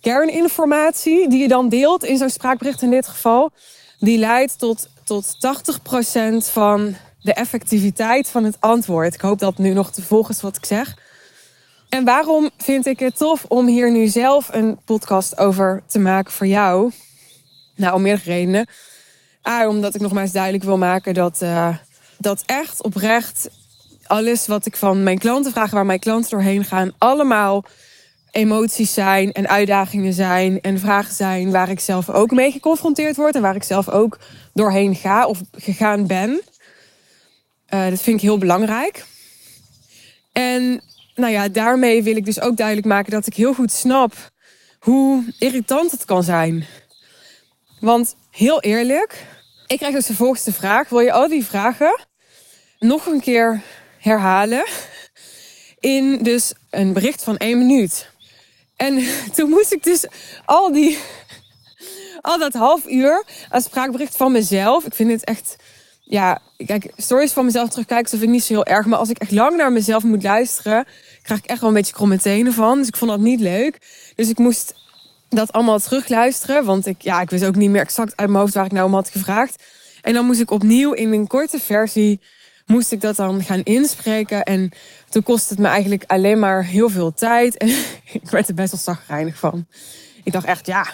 kerninformatie 0.00 1.28
die 1.28 1.40
je 1.40 1.48
dan 1.48 1.68
deelt 1.68 2.04
in 2.04 2.18
zo'n 2.18 2.30
spraakbericht 2.30 2.82
in 2.82 2.90
dit 2.90 3.06
geval, 3.06 3.50
die 3.98 4.18
leidt 4.18 4.58
tot, 4.58 4.88
tot 5.04 5.36
80% 6.44 6.50
van 6.52 6.96
de 7.20 7.32
effectiviteit 7.32 8.28
van 8.28 8.44
het 8.44 8.56
antwoord. 8.60 9.14
Ik 9.14 9.20
hoop 9.20 9.38
dat 9.38 9.58
nu 9.58 9.72
nog 9.72 9.92
te 9.92 10.02
volgen 10.02 10.34
is 10.34 10.40
wat 10.40 10.56
ik 10.56 10.64
zeg. 10.64 11.02
En 11.88 12.04
waarom 12.04 12.50
vind 12.58 12.86
ik 12.86 12.98
het 12.98 13.16
tof 13.16 13.44
om 13.48 13.66
hier 13.66 13.90
nu 13.90 14.06
zelf 14.06 14.48
een 14.52 14.78
podcast 14.84 15.38
over 15.38 15.82
te 15.86 15.98
maken 15.98 16.32
voor 16.32 16.46
jou? 16.46 16.92
Nou, 17.76 17.94
om 17.94 18.02
meerdere 18.02 18.30
redenen. 18.30 18.68
A, 19.48 19.68
omdat 19.68 19.94
ik 19.94 20.00
nogmaals 20.00 20.32
duidelijk 20.32 20.64
wil 20.64 20.78
maken 20.78 21.14
dat, 21.14 21.42
uh, 21.42 21.76
dat 22.18 22.42
echt 22.46 22.82
oprecht 22.82 23.48
alles 24.06 24.46
wat 24.46 24.66
ik 24.66 24.76
van 24.76 25.02
mijn 25.02 25.18
klanten 25.18 25.52
vraag, 25.52 25.70
waar 25.70 25.86
mijn 25.86 25.98
klanten 25.98 26.30
doorheen 26.30 26.64
gaan, 26.64 26.92
allemaal 26.98 27.64
emoties 28.30 28.94
zijn 28.94 29.32
en 29.32 29.48
uitdagingen 29.48 30.12
zijn 30.12 30.60
en 30.60 30.78
vragen 30.78 31.14
zijn 31.14 31.50
waar 31.50 31.68
ik 31.68 31.80
zelf 31.80 32.10
ook 32.10 32.30
mee 32.30 32.50
geconfronteerd 32.50 33.16
word 33.16 33.34
en 33.34 33.42
waar 33.42 33.54
ik 33.54 33.62
zelf 33.62 33.88
ook 33.88 34.18
doorheen 34.52 34.94
ga 34.94 35.26
of 35.26 35.40
gegaan 35.52 36.06
ben. 36.06 36.30
Uh, 37.70 37.88
dat 37.88 38.00
vind 38.00 38.16
ik 38.16 38.22
heel 38.22 38.38
belangrijk. 38.38 39.04
En 40.32 40.82
nou 41.14 41.32
ja, 41.32 41.48
daarmee 41.48 42.02
wil 42.02 42.16
ik 42.16 42.24
dus 42.24 42.40
ook 42.40 42.56
duidelijk 42.56 42.86
maken 42.86 43.12
dat 43.12 43.26
ik 43.26 43.34
heel 43.34 43.54
goed 43.54 43.72
snap 43.72 44.32
hoe 44.78 45.24
irritant 45.38 45.90
het 45.90 46.04
kan 46.04 46.22
zijn. 46.22 46.66
Want 47.80 48.16
heel 48.30 48.60
eerlijk, 48.60 49.26
ik 49.66 49.78
krijg 49.78 49.94
dus 49.94 50.06
de 50.06 50.14
volgende 50.14 50.52
vraag. 50.52 50.88
Wil 50.88 51.00
je 51.00 51.12
al 51.12 51.28
die 51.28 51.44
vragen 51.44 52.06
nog 52.78 53.06
een 53.06 53.20
keer 53.20 53.62
herhalen 53.98 54.64
in 55.80 56.18
dus 56.22 56.52
een 56.70 56.92
bericht 56.92 57.22
van 57.22 57.36
één 57.36 57.58
minuut? 57.58 58.10
En 58.76 59.04
toen 59.34 59.50
moest 59.50 59.72
ik 59.72 59.82
dus 59.82 60.06
al 60.44 60.72
die, 60.72 60.98
al 62.20 62.38
dat 62.38 62.52
half 62.52 62.86
uur 62.86 63.24
aan 63.48 63.62
spraakbericht 63.62 64.16
van 64.16 64.32
mezelf. 64.32 64.84
Ik 64.84 64.94
vind 64.94 65.10
het 65.10 65.24
echt, 65.24 65.56
ja, 66.04 66.40
kijk, 66.66 66.92
stories 66.96 67.32
van 67.32 67.44
mezelf 67.44 67.68
terugkijken, 67.68 68.10
dat 68.10 68.20
vind 68.20 68.22
ik 68.22 68.36
niet 68.36 68.44
zo 68.44 68.52
heel 68.52 68.64
erg. 68.64 68.86
Maar 68.86 68.98
als 68.98 69.10
ik 69.10 69.18
echt 69.18 69.30
lang 69.30 69.56
naar 69.56 69.72
mezelf 69.72 70.02
moet 70.02 70.22
luisteren, 70.22 70.86
krijg 71.22 71.40
ik 71.40 71.46
echt 71.46 71.60
wel 71.60 71.68
een 71.68 71.74
beetje 71.74 71.92
kromme 71.92 72.18
tenen 72.18 72.52
van. 72.52 72.78
Dus 72.78 72.88
ik 72.88 72.96
vond 72.96 73.10
dat 73.10 73.20
niet 73.20 73.40
leuk. 73.40 73.78
Dus 74.14 74.28
ik 74.28 74.38
moest 74.38 74.74
dat 75.28 75.52
allemaal 75.52 75.78
terugluisteren. 75.78 76.64
Want 76.64 76.86
ik, 76.86 77.02
ja, 77.02 77.20
ik 77.20 77.30
wist 77.30 77.44
ook 77.44 77.56
niet 77.56 77.70
meer 77.70 77.80
exact 77.80 78.16
uit 78.16 78.28
mijn 78.28 78.40
hoofd 78.40 78.54
waar 78.54 78.64
ik 78.64 78.72
nou 78.72 78.86
om 78.86 78.94
had 78.94 79.10
gevraagd. 79.10 79.62
En 80.02 80.12
dan 80.12 80.26
moest 80.26 80.40
ik 80.40 80.50
opnieuw 80.50 80.92
in 80.92 81.12
een 81.12 81.26
korte 81.26 81.58
versie 81.58 82.20
moest 82.66 82.92
ik 82.92 83.00
dat 83.00 83.16
dan 83.16 83.42
gaan 83.42 83.62
inspreken. 83.62 84.42
En 84.42 84.70
toen 85.08 85.22
kostte 85.22 85.54
het 85.54 85.62
me 85.62 85.68
eigenlijk 85.68 86.04
alleen 86.06 86.38
maar 86.38 86.64
heel 86.64 86.88
veel 86.88 87.12
tijd. 87.12 87.56
En 87.62 87.68
ik 88.12 88.30
werd 88.30 88.48
er 88.48 88.54
best 88.54 88.70
wel 88.70 88.80
zagrijnig 88.80 89.38
van. 89.38 89.66
Ik 90.24 90.32
dacht 90.32 90.46
echt, 90.46 90.66
ja. 90.66 90.86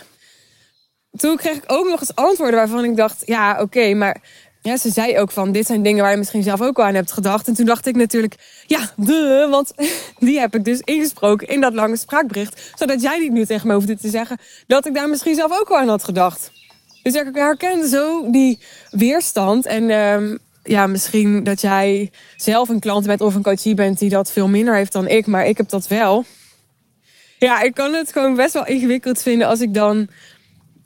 Toen 1.11 1.37
kreeg 1.37 1.57
ik 1.57 1.65
ook 1.67 1.89
nog 1.89 2.01
eens 2.01 2.15
antwoorden 2.15 2.57
waarvan 2.57 2.85
ik 2.85 2.97
dacht, 2.97 3.23
ja, 3.27 3.61
oké, 3.61 3.95
maar 3.95 4.21
ja, 4.63 4.77
ze 4.77 4.91
zei 4.91 5.19
ook 5.19 5.31
van, 5.31 5.53
dit 5.53 5.67
zijn 5.67 5.83
dingen 5.83 6.03
waar 6.03 6.11
je 6.11 6.17
misschien 6.17 6.43
zelf 6.43 6.61
ook 6.61 6.79
al 6.79 6.85
aan 6.85 6.95
hebt 6.95 7.13
gedacht. 7.13 7.49
En 7.49 7.55
toen 7.55 7.67
dacht 7.67 7.87
ik 7.87 7.97
natuurlijk, 7.97 8.63
ja, 8.67 8.91
de, 8.97 9.47
want 9.51 9.73
die 10.19 10.39
heb 10.39 10.55
ik 10.55 10.65
dus 10.65 10.81
ingesproken 10.81 11.49
in 11.49 11.61
dat 11.61 11.75
lange 11.75 11.97
spraakbericht. 11.97 12.73
Zodat 12.75 13.03
jij 13.03 13.19
niet 13.19 13.33
nu 13.33 13.47
tegen 13.47 13.67
me 13.67 13.75
hoefde 13.75 13.97
te 13.97 14.09
zeggen 14.09 14.39
dat 14.67 14.87
ik 14.87 14.95
daar 14.95 15.09
misschien 15.09 15.35
zelf 15.35 15.61
ook 15.61 15.69
al 15.69 15.79
aan 15.79 15.89
had 15.89 16.05
gedacht. 16.05 16.53
Dus 17.03 17.15
ik 17.15 17.29
herkende 17.33 17.89
zo 17.89 18.31
die 18.31 18.59
weerstand. 18.91 19.67
En 19.67 19.91
um, 19.91 20.39
ja, 20.63 20.87
misschien 20.87 21.45
dat 21.45 21.61
jij 21.61 22.11
zelf 22.37 22.69
een 22.69 22.81
klant 22.81 23.07
bent 23.07 23.21
of 23.21 23.35
een 23.35 23.43
coachie 23.43 23.75
bent 23.75 23.99
die 23.99 24.11
dat 24.11 24.33
veel 24.33 24.49
minder 24.49 24.75
heeft 24.75 24.93
dan 24.93 25.09
ik. 25.09 25.27
Maar 25.27 25.47
ik 25.47 25.57
heb 25.57 25.69
dat 25.69 25.89
wel. 25.89 26.25
Ja, 27.39 27.63
ik 27.63 27.75
kan 27.75 27.93
het 27.93 28.13
gewoon 28.13 28.35
best 28.35 28.53
wel 28.53 28.67
ingewikkeld 28.67 29.23
vinden 29.23 29.47
als 29.47 29.61
ik 29.61 29.75
dan 29.75 30.09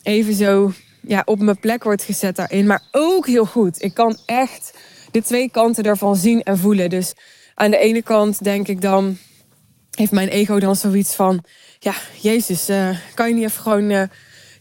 even 0.02 0.34
zo 0.34 0.72
ja, 1.06 1.22
op 1.24 1.40
mijn 1.40 1.58
plek 1.58 1.84
wordt 1.84 2.02
gezet 2.02 2.36
daarin. 2.36 2.66
Maar 2.66 2.82
ook 2.92 3.26
heel 3.26 3.44
goed. 3.44 3.82
Ik 3.82 3.94
kan 3.94 4.16
echt 4.26 4.74
de 5.10 5.22
twee 5.22 5.50
kanten 5.50 5.84
ervan 5.84 6.16
zien 6.16 6.42
en 6.42 6.58
voelen. 6.58 6.90
Dus 6.90 7.14
aan 7.54 7.70
de 7.70 7.78
ene 7.78 8.02
kant 8.02 8.44
denk 8.44 8.68
ik 8.68 8.80
dan, 8.80 9.18
heeft 9.90 10.12
mijn 10.12 10.28
ego 10.28 10.58
dan 10.58 10.76
zoiets 10.76 11.14
van: 11.14 11.44
ja, 11.78 11.94
Jezus, 12.20 12.70
uh, 12.70 12.88
kan 13.14 13.28
je 13.28 13.34
niet 13.34 13.44
even 13.44 13.62
gewoon 13.62 13.90
uh, 13.90 14.02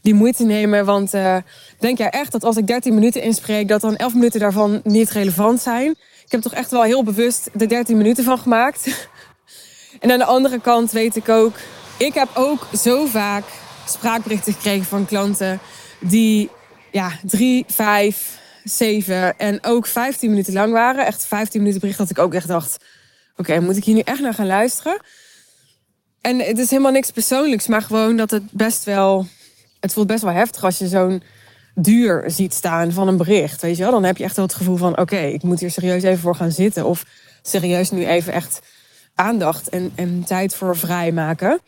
die 0.02 0.14
moeite 0.14 0.44
nemen? 0.44 0.84
Want 0.84 1.14
uh, 1.14 1.36
denk 1.78 1.98
jij 1.98 2.10
echt 2.10 2.32
dat 2.32 2.44
als 2.44 2.56
ik 2.56 2.66
13 2.66 2.94
minuten 2.94 3.22
inspreek, 3.22 3.68
dat 3.68 3.80
dan 3.80 3.96
11 3.96 4.14
minuten 4.14 4.40
daarvan 4.40 4.80
niet 4.84 5.10
relevant 5.10 5.60
zijn? 5.60 5.90
Ik 6.24 6.32
heb 6.32 6.40
toch 6.40 6.54
echt 6.54 6.70
wel 6.70 6.82
heel 6.82 7.04
bewust 7.04 7.48
de 7.52 7.66
13 7.66 7.96
minuten 7.96 8.24
van 8.24 8.38
gemaakt. 8.38 9.08
en 10.00 10.10
aan 10.10 10.18
de 10.18 10.24
andere 10.24 10.60
kant 10.60 10.92
weet 10.92 11.16
ik 11.16 11.28
ook, 11.28 11.54
ik 11.96 12.14
heb 12.14 12.28
ook 12.34 12.66
zo 12.76 13.06
vaak 13.06 13.44
spraakberichten 13.88 14.52
gekregen 14.52 14.86
van 14.86 15.06
klanten 15.06 15.60
die 16.08 16.50
ja, 16.90 17.12
drie, 17.22 17.64
vijf, 17.68 18.38
zeven 18.64 19.38
en 19.38 19.58
ook 19.64 19.86
15 19.86 20.30
minuten 20.30 20.52
lang 20.52 20.72
waren. 20.72 21.06
Echt 21.06 21.26
15 21.26 21.60
minuten 21.60 21.80
bericht 21.80 21.98
dat 21.98 22.10
ik 22.10 22.18
ook 22.18 22.34
echt 22.34 22.48
dacht: 22.48 22.84
oké, 23.36 23.60
moet 23.60 23.76
ik 23.76 23.84
hier 23.84 23.94
nu 23.94 24.00
echt 24.00 24.20
naar 24.20 24.34
gaan 24.34 24.46
luisteren? 24.46 25.00
En 26.20 26.38
het 26.38 26.58
is 26.58 26.70
helemaal 26.70 26.92
niks 26.92 27.10
persoonlijks, 27.10 27.66
maar 27.66 27.82
gewoon 27.82 28.16
dat 28.16 28.30
het 28.30 28.50
best 28.50 28.84
wel. 28.84 29.26
Het 29.80 29.92
voelt 29.92 30.06
best 30.06 30.22
wel 30.22 30.32
heftig 30.32 30.64
als 30.64 30.78
je 30.78 30.88
zo'n 30.88 31.22
duur 31.74 32.24
ziet 32.26 32.54
staan 32.54 32.92
van 32.92 33.08
een 33.08 33.16
bericht. 33.16 33.62
Weet 33.62 33.76
je 33.76 33.82
wel? 33.82 33.92
Dan 33.92 34.04
heb 34.04 34.16
je 34.16 34.24
echt 34.24 34.36
wel 34.36 34.44
het 34.44 34.54
gevoel 34.54 34.76
van: 34.76 34.98
oké, 34.98 35.20
ik 35.20 35.42
moet 35.42 35.60
hier 35.60 35.70
serieus 35.70 36.02
even 36.02 36.18
voor 36.18 36.34
gaan 36.34 36.52
zitten. 36.52 36.84
Of 36.84 37.04
serieus 37.42 37.90
nu 37.90 38.06
even 38.06 38.32
echt 38.32 38.60
aandacht 39.14 39.68
en, 39.68 39.92
en 39.94 40.24
tijd 40.26 40.54
voor 40.54 40.76
vrijmaken. 40.76 41.60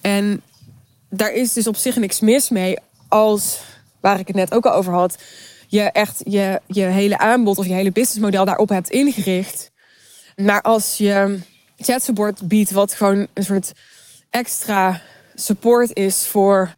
En 0.00 0.42
daar 1.10 1.32
is 1.32 1.52
dus 1.52 1.66
op 1.66 1.76
zich 1.76 1.96
niks 1.96 2.20
mis 2.20 2.48
mee 2.48 2.76
als, 3.14 3.60
waar 4.00 4.18
ik 4.18 4.26
het 4.26 4.36
net 4.36 4.54
ook 4.54 4.66
al 4.66 4.72
over 4.72 4.92
had, 4.92 5.18
je 5.66 5.82
echt 5.82 6.22
je, 6.24 6.60
je 6.66 6.82
hele 6.82 7.18
aanbod 7.18 7.58
of 7.58 7.66
je 7.66 7.72
hele 7.72 7.92
businessmodel 7.92 8.44
daarop 8.44 8.68
hebt 8.68 8.90
ingericht. 8.90 9.70
Maar 10.36 10.62
als 10.62 10.96
je 10.96 11.38
chat 11.76 12.02
support 12.02 12.48
biedt, 12.48 12.70
wat 12.70 12.94
gewoon 12.94 13.26
een 13.34 13.44
soort 13.44 13.72
extra 14.30 15.00
support 15.34 15.96
is 15.96 16.26
voor 16.26 16.74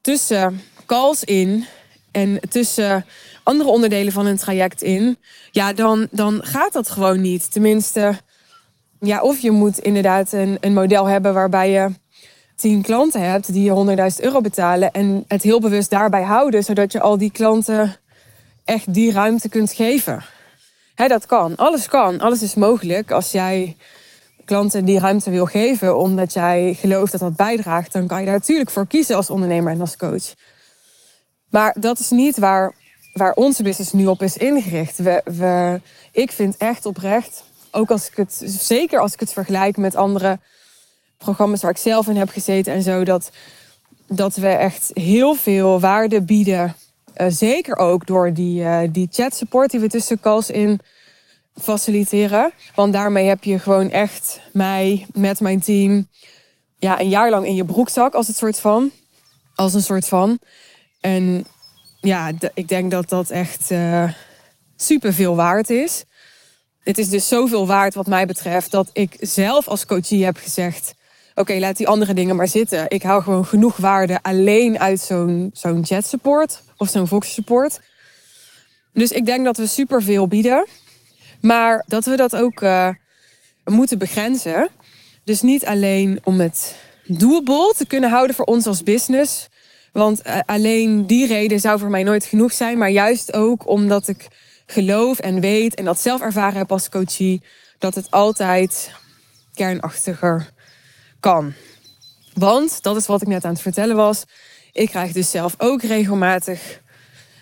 tussen 0.00 0.60
calls 0.86 1.24
in 1.24 1.64
en 2.10 2.40
tussen 2.48 3.04
andere 3.42 3.70
onderdelen 3.70 4.12
van 4.12 4.26
een 4.26 4.38
traject 4.38 4.82
in, 4.82 5.18
ja, 5.50 5.72
dan, 5.72 6.08
dan 6.10 6.40
gaat 6.44 6.72
dat 6.72 6.90
gewoon 6.90 7.20
niet. 7.20 7.52
Tenminste, 7.52 8.18
ja, 9.00 9.20
of 9.20 9.38
je 9.38 9.50
moet 9.50 9.78
inderdaad 9.78 10.32
een, 10.32 10.56
een 10.60 10.74
model 10.74 11.06
hebben 11.06 11.34
waarbij 11.34 11.70
je 11.70 11.90
tien 12.62 12.82
klanten 12.82 13.30
hebt 13.30 13.52
die 13.52 13.62
je 13.62 14.10
100.000 14.16 14.24
euro 14.24 14.40
betalen 14.40 14.92
en 14.92 15.24
het 15.28 15.42
heel 15.42 15.60
bewust 15.60 15.90
daarbij 15.90 16.22
houden, 16.22 16.64
zodat 16.64 16.92
je 16.92 17.00
al 17.00 17.18
die 17.18 17.30
klanten 17.30 17.96
echt 18.64 18.94
die 18.94 19.12
ruimte 19.12 19.48
kunt 19.48 19.72
geven. 19.72 20.24
Hè, 20.94 21.08
dat 21.08 21.26
kan. 21.26 21.56
Alles 21.56 21.88
kan. 21.88 22.20
Alles 22.20 22.42
is 22.42 22.54
mogelijk. 22.54 23.10
Als 23.10 23.32
jij 23.32 23.76
klanten 24.44 24.84
die 24.84 24.98
ruimte 24.98 25.30
wil 25.30 25.46
geven 25.46 25.98
omdat 25.98 26.32
jij 26.32 26.74
gelooft 26.74 27.12
dat 27.12 27.20
dat 27.20 27.36
bijdraagt, 27.36 27.92
dan 27.92 28.06
kan 28.06 28.18
je 28.18 28.24
daar 28.24 28.34
natuurlijk 28.34 28.70
voor 28.70 28.86
kiezen 28.86 29.16
als 29.16 29.30
ondernemer 29.30 29.72
en 29.72 29.80
als 29.80 29.96
coach. 29.96 30.34
Maar 31.50 31.76
dat 31.80 31.98
is 31.98 32.10
niet 32.10 32.38
waar, 32.38 32.74
waar 33.12 33.32
onze 33.32 33.62
business 33.62 33.92
nu 33.92 34.06
op 34.06 34.22
is 34.22 34.36
ingericht. 34.36 34.96
We, 34.96 35.20
we, 35.24 35.80
ik 36.12 36.32
vind 36.32 36.56
echt 36.56 36.86
oprecht, 36.86 37.44
ook 37.70 37.90
als 37.90 38.08
ik 38.08 38.16
het, 38.16 38.42
zeker 38.44 39.00
als 39.00 39.12
ik 39.12 39.20
het 39.20 39.32
vergelijk 39.32 39.76
met 39.76 39.96
andere 39.96 40.38
programma's 41.22 41.62
waar 41.62 41.70
ik 41.70 41.76
zelf 41.76 42.08
in 42.08 42.16
heb 42.16 42.28
gezeten 42.28 42.72
en 42.72 42.82
zo, 42.82 43.04
dat, 43.04 43.30
dat 44.06 44.36
we 44.36 44.48
echt 44.48 44.90
heel 44.94 45.34
veel 45.34 45.80
waarde 45.80 46.22
bieden. 46.22 46.74
Uh, 47.16 47.26
zeker 47.28 47.76
ook 47.76 48.06
door 48.06 48.32
die, 48.32 48.62
uh, 48.62 48.80
die 48.90 49.08
chat 49.10 49.34
support 49.34 49.70
die 49.70 49.80
we 49.80 49.88
tussen 49.88 50.20
calls 50.20 50.50
in 50.50 50.80
faciliteren. 51.60 52.52
Want 52.74 52.92
daarmee 52.92 53.26
heb 53.26 53.44
je 53.44 53.58
gewoon 53.58 53.90
echt 53.90 54.40
mij 54.52 55.06
met 55.12 55.40
mijn 55.40 55.60
team 55.60 56.08
ja, 56.78 57.00
een 57.00 57.08
jaar 57.08 57.30
lang 57.30 57.46
in 57.46 57.54
je 57.54 57.64
broekzak 57.64 58.14
als 58.14 58.26
het 58.26 58.36
soort 58.36 58.60
van. 58.60 58.90
Als 59.54 59.74
een 59.74 59.82
soort 59.82 60.08
van. 60.08 60.38
En 61.00 61.46
ja, 62.00 62.32
ik 62.54 62.68
denk 62.68 62.90
dat 62.90 63.08
dat 63.08 63.30
echt 63.30 63.70
uh, 63.70 64.12
super 64.76 65.12
veel 65.12 65.36
waard 65.36 65.70
is. 65.70 66.04
Het 66.82 66.98
is 66.98 67.08
dus 67.08 67.28
zoveel 67.28 67.66
waard 67.66 67.94
wat 67.94 68.06
mij 68.06 68.26
betreft 68.26 68.70
dat 68.70 68.90
ik 68.92 69.16
zelf 69.20 69.68
als 69.68 69.86
coachie 69.86 70.24
heb 70.24 70.36
gezegd 70.36 70.94
oké, 71.34 71.58
laat 71.58 71.76
die 71.76 71.88
andere 71.88 72.14
dingen 72.14 72.36
maar 72.36 72.48
zitten. 72.48 72.84
Ik 72.88 73.02
hou 73.02 73.22
gewoon 73.22 73.46
genoeg 73.46 73.76
waarde 73.76 74.22
alleen 74.22 74.78
uit 74.78 75.00
zo'n 75.00 75.50
zo'n 75.52 75.80
jet 75.80 76.06
support 76.06 76.62
of 76.76 76.88
zo'n 76.88 77.08
Fox 77.08 77.34
support. 77.34 77.80
Dus 78.92 79.10
ik 79.10 79.26
denk 79.26 79.44
dat 79.44 79.56
we 79.56 79.66
superveel 79.66 80.28
bieden. 80.28 80.66
Maar 81.40 81.84
dat 81.86 82.04
we 82.04 82.16
dat 82.16 82.36
ook 82.36 82.60
uh, 82.60 82.88
moeten 83.64 83.98
begrenzen. 83.98 84.68
Dus 85.24 85.42
niet 85.42 85.66
alleen 85.66 86.20
om 86.24 86.40
het 86.40 86.74
doable 87.06 87.74
te 87.76 87.86
kunnen 87.86 88.10
houden 88.10 88.36
voor 88.36 88.44
ons 88.44 88.66
als 88.66 88.82
business. 88.82 89.48
Want 89.92 90.26
uh, 90.26 90.38
alleen 90.46 91.06
die 91.06 91.26
reden 91.26 91.60
zou 91.60 91.78
voor 91.78 91.90
mij 91.90 92.02
nooit 92.02 92.24
genoeg 92.24 92.52
zijn. 92.52 92.78
Maar 92.78 92.90
juist 92.90 93.32
ook 93.32 93.68
omdat 93.68 94.08
ik 94.08 94.28
geloof 94.66 95.18
en 95.18 95.40
weet 95.40 95.74
en 95.74 95.84
dat 95.84 96.00
zelf 96.00 96.20
ervaren 96.20 96.58
heb 96.58 96.72
als 96.72 96.88
coachie. 96.88 97.42
Dat 97.78 97.94
het 97.94 98.10
altijd 98.10 98.92
kernachtiger 99.54 100.50
kan. 101.22 101.52
Want, 102.34 102.82
dat 102.82 102.96
is 102.96 103.06
wat 103.06 103.22
ik 103.22 103.28
net 103.28 103.44
aan 103.44 103.52
het 103.52 103.62
vertellen 103.62 103.96
was. 103.96 104.24
Ik 104.72 104.88
krijg 104.88 105.12
dus 105.12 105.30
zelf 105.30 105.54
ook 105.58 105.82
regelmatig 105.82 106.80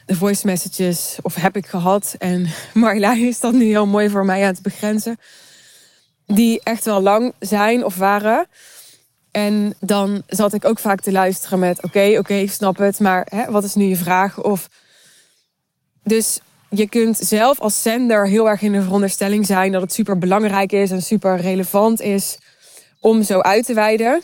de 0.06 0.14
voice 0.16 0.46
messages, 0.46 1.18
of 1.22 1.34
heb 1.34 1.56
ik 1.56 1.66
gehad. 1.66 2.14
En 2.18 2.46
Marjolein 2.74 3.26
is 3.26 3.40
dat 3.40 3.52
nu 3.52 3.64
heel 3.64 3.86
mooi 3.86 4.10
voor 4.10 4.24
mij 4.24 4.42
aan 4.42 4.52
het 4.52 4.62
begrenzen. 4.62 5.18
Die 6.26 6.60
echt 6.62 6.84
wel 6.84 7.00
lang 7.00 7.34
zijn 7.38 7.84
of 7.84 7.96
waren. 7.96 8.46
En 9.30 9.74
dan 9.80 10.22
zat 10.26 10.52
ik 10.52 10.64
ook 10.64 10.78
vaak 10.78 11.00
te 11.00 11.12
luisteren 11.12 11.58
met: 11.58 11.82
Oké, 11.82 12.16
oké, 12.18 12.34
ik 12.34 12.52
snap 12.52 12.76
het, 12.76 13.00
maar 13.00 13.26
hè, 13.30 13.50
wat 13.50 13.64
is 13.64 13.74
nu 13.74 13.84
je 13.84 13.96
vraag? 13.96 14.42
Of 14.42 14.68
dus 16.04 16.40
je 16.68 16.88
kunt 16.88 17.16
zelf 17.16 17.60
als 17.60 17.82
zender 17.82 18.28
heel 18.28 18.48
erg 18.48 18.62
in 18.62 18.72
de 18.72 18.82
veronderstelling 18.82 19.46
zijn 19.46 19.72
dat 19.72 19.82
het 19.82 19.92
super 19.92 20.18
belangrijk 20.18 20.72
is 20.72 20.90
en 20.90 21.02
super 21.02 21.36
relevant 21.36 22.00
is 22.00 22.38
om 23.00 23.22
zo 23.22 23.40
uit 23.40 23.66
te 23.66 23.74
wijden. 23.74 24.22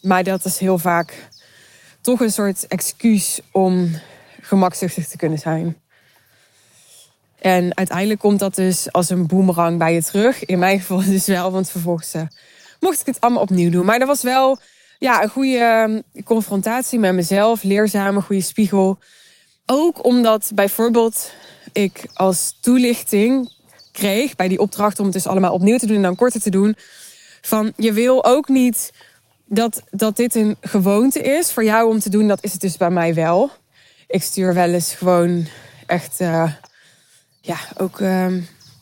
Maar 0.00 0.24
dat 0.24 0.44
is 0.44 0.58
heel 0.58 0.78
vaak 0.78 1.28
toch 2.00 2.20
een 2.20 2.32
soort 2.32 2.66
excuus 2.66 3.40
om 3.52 3.90
gemakzuchtig 4.40 5.08
te 5.08 5.16
kunnen 5.16 5.38
zijn. 5.38 5.76
En 7.38 7.76
uiteindelijk 7.76 8.20
komt 8.20 8.38
dat 8.38 8.54
dus 8.54 8.92
als 8.92 9.10
een 9.10 9.26
boemerang 9.26 9.78
bij 9.78 9.94
je 9.94 10.02
terug. 10.02 10.44
In 10.44 10.58
mijn 10.58 10.80
geval 10.80 11.04
dus 11.16 11.26
wel, 11.26 11.52
want 11.52 11.70
vervolgens 11.70 12.14
uh, 12.14 12.22
mocht 12.80 13.00
ik 13.00 13.06
het 13.06 13.20
allemaal 13.20 13.42
opnieuw 13.42 13.70
doen. 13.70 13.84
Maar 13.84 13.98
dat 13.98 14.08
was 14.08 14.22
wel 14.22 14.58
ja, 14.98 15.22
een 15.22 15.28
goede 15.28 15.58
ehm, 15.58 16.22
confrontatie 16.24 16.98
met 16.98 17.14
mezelf, 17.14 17.62
leerzame, 17.62 18.20
goede 18.20 18.42
spiegel. 18.42 18.98
Ook 19.66 20.04
omdat 20.04 20.50
bijvoorbeeld 20.54 21.32
ik 21.72 22.04
als 22.14 22.58
toelichting 22.60 23.52
kreeg 23.92 24.36
bij 24.36 24.48
die 24.48 24.58
opdracht 24.58 24.98
om 24.98 25.04
het 25.04 25.14
dus 25.14 25.26
allemaal 25.26 25.52
opnieuw 25.52 25.78
te 25.78 25.86
doen 25.86 25.96
en 25.96 26.02
dan 26.02 26.16
korter 26.16 26.40
te 26.40 26.50
doen. 26.50 26.76
Van 27.42 27.72
je 27.76 27.92
wil 27.92 28.24
ook 28.24 28.48
niet 28.48 28.92
dat, 29.44 29.82
dat 29.90 30.16
dit 30.16 30.34
een 30.34 30.56
gewoonte 30.60 31.20
is 31.20 31.52
voor 31.52 31.64
jou 31.64 31.88
om 31.88 31.98
te 31.98 32.10
doen. 32.10 32.28
Dat 32.28 32.44
is 32.44 32.52
het 32.52 32.60
dus 32.60 32.76
bij 32.76 32.90
mij 32.90 33.14
wel. 33.14 33.50
Ik 34.06 34.22
stuur 34.22 34.54
wel 34.54 34.68
eens 34.68 34.94
gewoon 34.94 35.46
echt, 35.86 36.20
uh, 36.20 36.52
ja, 37.40 37.56
ook 37.76 38.00
uh, 38.00 38.26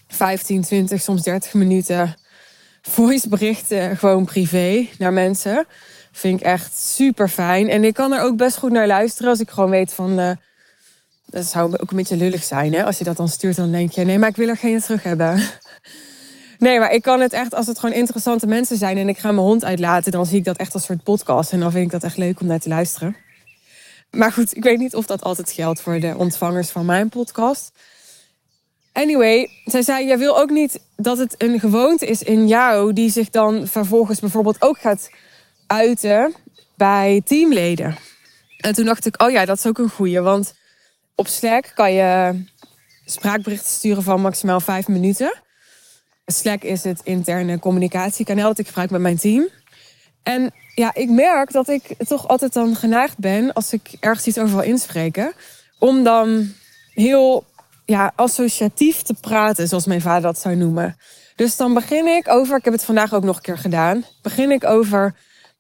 15, 0.09 0.63
20, 0.63 1.01
soms 1.01 1.23
30 1.23 1.55
minuten 1.55 2.17
voiceberichten 2.83 3.97
gewoon 3.97 4.25
privé 4.25 4.89
naar 4.99 5.13
mensen. 5.13 5.67
Vind 6.13 6.41
ik 6.41 6.47
echt 6.47 6.79
super 6.79 7.29
fijn. 7.29 7.69
En 7.69 7.85
ik 7.85 7.95
kan 7.95 8.13
er 8.13 8.23
ook 8.23 8.37
best 8.37 8.57
goed 8.57 8.73
naar 8.73 8.87
luisteren 8.87 9.31
als 9.31 9.41
ik 9.41 9.51
gewoon 9.51 9.71
weet 9.71 9.93
van. 9.93 10.19
Uh, 10.21 10.31
dat 11.27 11.45
zou 11.45 11.77
ook 11.77 11.91
een 11.91 11.97
beetje 11.97 12.17
lullig 12.17 12.45
zijn, 12.45 12.75
hè? 12.75 12.85
Als 12.85 12.99
je 12.99 13.05
dat 13.05 13.17
dan 13.17 13.29
stuurt, 13.29 13.57
dan 13.57 13.73
denk 13.73 13.93
je: 13.93 14.05
nee, 14.05 14.19
maar 14.19 14.29
ik 14.29 14.37
wil 14.37 14.49
er 14.49 14.57
geen 14.57 14.81
terug 14.81 15.03
hebben. 15.03 15.43
Nee, 16.61 16.79
maar 16.79 16.93
ik 16.93 17.03
kan 17.03 17.21
het 17.21 17.33
echt, 17.33 17.55
als 17.55 17.67
het 17.67 17.79
gewoon 17.79 17.95
interessante 17.95 18.47
mensen 18.47 18.77
zijn 18.77 18.97
en 18.97 19.09
ik 19.09 19.19
ga 19.19 19.33
mijn 19.33 19.47
hond 19.47 19.65
uitlaten, 19.65 20.13
dan 20.13 20.27
zie 20.27 20.39
ik 20.39 20.45
dat 20.45 20.57
echt 20.57 20.75
als 20.75 20.85
soort 20.85 21.03
podcast. 21.03 21.53
En 21.53 21.61
dan 21.61 21.71
vind 21.71 21.85
ik 21.85 21.91
dat 21.91 22.03
echt 22.03 22.17
leuk 22.17 22.41
om 22.41 22.47
naar 22.47 22.59
te 22.59 22.69
luisteren. 22.69 23.17
Maar 24.11 24.33
goed, 24.33 24.57
ik 24.57 24.63
weet 24.63 24.79
niet 24.79 24.95
of 24.95 25.07
dat 25.07 25.23
altijd 25.23 25.51
geldt 25.51 25.81
voor 25.81 26.01
de 26.01 26.15
ontvangers 26.17 26.69
van 26.69 26.85
mijn 26.85 27.09
podcast. 27.09 27.73
Anyway, 28.93 29.51
zij 29.65 29.83
zei: 29.83 30.07
Jij 30.07 30.19
wil 30.19 30.39
ook 30.39 30.51
niet 30.51 30.81
dat 30.97 31.19
het 31.19 31.35
een 31.39 31.61
gewoonte 31.61 32.07
is 32.07 32.23
in 32.23 32.49
jou, 32.49 32.93
die 32.93 33.11
zich 33.11 33.31
dan 33.31 33.67
vervolgens 33.67 34.21
bijvoorbeeld 34.21 34.63
ook 34.63 34.79
gaat 34.79 35.11
uiten 35.67 36.35
bij 36.77 37.23
teamleden. 37.25 37.97
En 38.57 38.75
toen 38.75 38.85
dacht 38.85 39.07
ik: 39.07 39.23
Oh 39.23 39.31
ja, 39.31 39.45
dat 39.45 39.57
is 39.57 39.67
ook 39.67 39.79
een 39.79 39.91
goeie. 39.91 40.21
Want 40.21 40.55
op 41.15 41.27
Slack 41.27 41.73
kan 41.75 41.93
je 41.93 42.43
spraakberichten 43.05 43.71
sturen 43.71 44.03
van 44.03 44.21
maximaal 44.21 44.61
vijf 44.61 44.89
minuten. 44.89 45.43
Slack 46.27 46.63
is 46.63 46.85
het 46.85 47.01
interne 47.05 47.59
communicatiekanaal 47.59 48.49
dat 48.49 48.59
ik 48.59 48.67
gebruik 48.67 48.91
met 48.91 49.01
mijn 49.01 49.19
team. 49.19 49.49
En 50.23 50.53
ja, 50.75 50.95
ik 50.95 51.11
merk 51.11 51.53
dat 51.53 51.69
ik 51.69 51.95
toch 52.09 52.29
altijd 52.29 52.53
dan 52.53 52.77
geneigd 52.77 53.19
ben 53.19 53.53
als 53.53 53.73
ik 53.73 53.97
ergens 54.01 54.27
iets 54.27 54.39
over 54.39 54.57
wil 54.57 54.65
inspreken, 54.65 55.33
om 55.79 56.05
dan 56.05 56.53
heel 56.95 57.45
ja, 57.85 58.13
associatief 58.17 59.03
te 59.03 59.15
praten, 59.21 59.69
zoals 59.69 59.87
mijn 59.87 60.01
vader 60.01 60.23
dat 60.23 60.41
zou 60.41 60.57
noemen. 60.57 60.97
Dus 61.37 61.57
dan 61.57 61.75
begin 61.75 62.07
ik 62.07 62.29
over, 62.29 62.57
ik 62.57 62.65
heb 62.65 62.73
het 62.73 62.85
vandaag 62.85 63.15
ook 63.15 63.25
nog 63.25 63.37
een 63.37 63.43
keer 63.43 63.59
gedaan, 63.59 64.05
begin 64.23 64.51
ik 64.51 64.65
over 64.65 65.15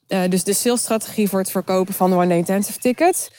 uh, 0.09 0.23
dus 0.29 0.44
de 0.44 0.53
salesstrategie 0.53 1.29
voor 1.29 1.38
het 1.38 1.51
verkopen 1.51 1.94
van 1.94 2.14
one-day 2.14 2.37
intensive 2.37 2.79
tickets. 2.79 3.31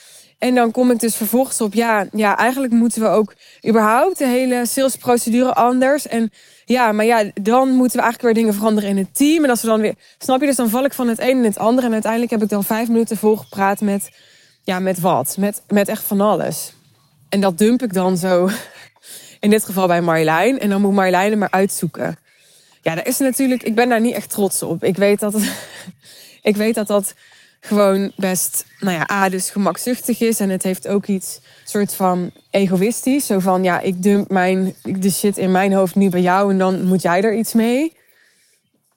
En 0.42 0.56
dan 0.56 0.72
kom 0.72 0.92
ik 0.92 1.00
dus 1.00 1.16
vervolgens 1.16 1.62
op, 1.62 1.74
ja, 1.74 2.06
ja, 2.12 2.38
eigenlijk 2.38 2.74
moeten 2.74 3.02
we 3.02 3.08
ook 3.08 3.34
überhaupt 3.68 4.18
de 4.18 4.28
hele 4.28 4.66
salesprocedure 4.66 5.54
anders. 5.54 6.08
En 6.08 6.32
ja, 6.66 6.92
maar 6.92 7.06
ja, 7.06 7.32
dan 7.42 7.70
moeten 7.70 7.98
we 7.98 8.04
eigenlijk 8.04 8.22
weer 8.22 8.34
dingen 8.34 8.54
veranderen 8.54 8.90
in 8.90 8.98
het 8.98 9.16
team. 9.16 9.44
En 9.44 9.50
als 9.50 9.62
we 9.62 9.68
dan 9.68 9.82
weer, 9.82 9.96
snap 10.18 10.40
je, 10.40 10.46
dus 10.46 10.56
dan 10.56 10.70
val 10.70 10.86
ik 10.86 10.94
van 10.94 11.08
het 11.08 11.20
een 11.20 11.38
in 11.38 11.44
het 11.44 11.58
andere. 11.58 11.88
En 11.88 11.94
uiteindelijk 11.94 12.32
heb 12.32 12.42
ik 12.42 12.50
dan 12.50 12.64
vijf 12.64 12.88
minuten 12.88 13.18
volgepraat 13.18 13.82
met, 13.82 14.10
ja, 14.64 14.80
met 14.80 15.00
wat? 15.00 15.36
Met, 15.38 15.62
met 15.68 15.88
echt 15.88 16.04
van 16.04 16.22
alles. 16.22 16.74
En 17.30 17.42
dat 17.42 17.58
dump 17.58 17.84
ik 17.84 17.94
dan 17.94 18.18
zo, 18.18 18.50
in 19.40 19.50
dit 19.50 19.64
geval 19.64 19.88
bij 19.88 20.02
Marjolein. 20.02 20.60
En 20.60 20.70
dan 20.70 20.82
moet 20.82 20.94
Marjolein 20.94 21.32
er 21.32 21.38
maar 21.38 21.52
uitzoeken. 21.52 22.18
Ja, 22.82 22.96
daar 22.96 23.08
is 23.08 23.18
natuurlijk, 23.18 23.64
ik 23.64 23.76
ben 23.76 23.90
daar 23.90 24.02
niet 24.02 24.16
echt 24.16 24.30
trots 24.30 24.64
op. 24.64 24.84
Ik 24.84 24.98
weet 24.98 25.20
dat 25.20 25.36
ik 26.52 26.56
weet 26.56 26.76
dat 26.76 26.88
dat 26.88 27.14
gewoon 27.62 28.12
best, 28.16 28.66
nou 28.80 28.98
ja, 28.98 29.10
A, 29.12 29.30
dus 29.30 29.50
gemakzuchtig 29.50 30.20
is. 30.20 30.40
En 30.40 30.50
het 30.50 30.64
heeft 30.64 30.88
ook 30.88 31.06
iets 31.06 31.40
soort 31.64 31.94
van 31.94 32.32
egoïstisch. 32.50 33.26
Zo 33.26 33.40
van, 33.40 33.64
ja, 33.64 33.80
ik 33.80 34.04
dump 34.04 34.30
mijn, 34.30 34.76
de 34.84 35.12
shit 35.12 35.38
in 35.38 35.52
mijn 35.52 35.74
hoofd 35.74 35.96
nu 35.96 36.10
bij 36.10 36.22
jou 36.22 36.52
en 36.52 36.58
dan 36.58 36.84
moet 36.84 37.02
jij 37.02 37.22
er 37.22 37.36
iets 37.36 37.54
mee. 37.54 37.94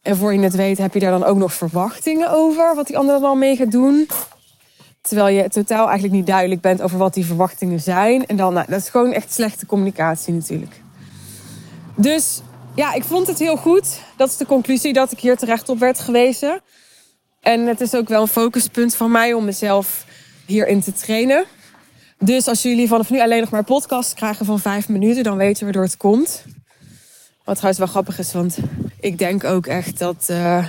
En 0.02 0.16
voor 0.16 0.34
je 0.34 0.40
het 0.40 0.54
weet 0.54 0.78
heb 0.78 0.94
je 0.94 1.00
daar 1.00 1.10
dan 1.10 1.24
ook 1.24 1.36
nog 1.36 1.52
verwachtingen 1.52 2.30
over 2.30 2.74
wat 2.74 2.86
die 2.86 2.98
ander 2.98 3.20
dan 3.20 3.38
mee 3.38 3.56
gaat 3.56 3.70
doen. 3.70 4.08
Terwijl 5.00 5.36
je 5.36 5.48
totaal 5.48 5.84
eigenlijk 5.84 6.14
niet 6.14 6.26
duidelijk 6.26 6.60
bent 6.60 6.82
over 6.82 6.98
wat 6.98 7.14
die 7.14 7.26
verwachtingen 7.26 7.80
zijn. 7.80 8.26
En 8.26 8.36
dan, 8.36 8.54
nou, 8.54 8.66
dat 8.68 8.80
is 8.80 8.88
gewoon 8.88 9.12
echt 9.12 9.32
slechte 9.32 9.66
communicatie 9.66 10.32
natuurlijk. 10.32 10.80
Dus 11.96 12.40
ja, 12.74 12.92
ik 12.92 13.04
vond 13.04 13.26
het 13.26 13.38
heel 13.38 13.56
goed. 13.56 14.00
Dat 14.16 14.28
is 14.28 14.36
de 14.36 14.46
conclusie 14.46 14.92
dat 14.92 15.12
ik 15.12 15.18
hier 15.18 15.36
terecht 15.36 15.68
op 15.68 15.78
werd 15.78 16.00
gewezen. 16.00 16.60
En 17.44 17.66
het 17.66 17.80
is 17.80 17.94
ook 17.94 18.08
wel 18.08 18.20
een 18.20 18.28
focuspunt 18.28 18.96
van 18.96 19.10
mij 19.10 19.32
om 19.32 19.44
mezelf 19.44 20.04
hierin 20.46 20.82
te 20.82 20.92
trainen. 20.92 21.44
Dus 22.18 22.48
als 22.48 22.62
jullie 22.62 22.88
vanaf 22.88 23.10
nu 23.10 23.20
alleen 23.20 23.40
nog 23.40 23.50
maar 23.50 23.64
podcasts 23.64 24.14
krijgen 24.14 24.46
van 24.46 24.60
vijf 24.60 24.88
minuten, 24.88 25.22
dan 25.22 25.36
weten 25.36 25.58
we 25.58 25.64
waardoor 25.64 25.82
het 25.82 25.96
komt. 25.96 26.44
Wat 27.44 27.54
trouwens 27.54 27.78
wel 27.78 27.88
grappig 27.88 28.18
is, 28.18 28.32
want 28.32 28.58
ik 29.00 29.18
denk 29.18 29.44
ook 29.44 29.66
echt 29.66 29.98
dat. 29.98 30.28
Uh, 30.30 30.66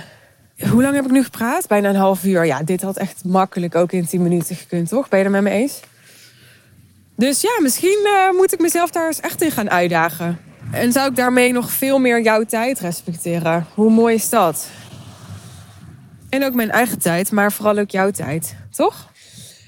hoe 0.70 0.82
lang 0.82 0.94
heb 0.94 1.04
ik 1.04 1.10
nu 1.10 1.22
gepraat? 1.22 1.66
Bijna 1.68 1.88
een 1.88 1.96
half 1.96 2.24
uur. 2.24 2.46
Ja, 2.46 2.62
dit 2.62 2.82
had 2.82 2.96
echt 2.96 3.24
makkelijk 3.24 3.74
ook 3.74 3.92
in 3.92 4.06
tien 4.06 4.22
minuten 4.22 4.56
gekund, 4.56 4.88
toch? 4.88 5.08
Ben 5.08 5.18
je 5.18 5.24
er 5.24 5.30
met 5.30 5.42
me 5.42 5.50
eens? 5.50 5.80
Dus 7.16 7.40
ja, 7.40 7.58
misschien 7.62 8.00
uh, 8.04 8.36
moet 8.36 8.52
ik 8.52 8.60
mezelf 8.60 8.90
daar 8.90 9.06
eens 9.06 9.20
echt 9.20 9.42
in 9.42 9.50
gaan 9.50 9.70
uitdagen. 9.70 10.38
En 10.72 10.92
zou 10.92 11.08
ik 11.08 11.16
daarmee 11.16 11.52
nog 11.52 11.70
veel 11.70 11.98
meer 11.98 12.22
jouw 12.22 12.44
tijd 12.44 12.80
respecteren? 12.80 13.66
Hoe 13.74 13.90
mooi 13.90 14.14
is 14.14 14.28
dat? 14.28 14.68
En 16.36 16.44
ook 16.44 16.54
mijn 16.54 16.70
eigen 16.70 16.98
tijd, 16.98 17.32
maar 17.32 17.52
vooral 17.52 17.78
ook 17.78 17.90
jouw 17.90 18.10
tijd, 18.10 18.56
toch? 18.70 19.12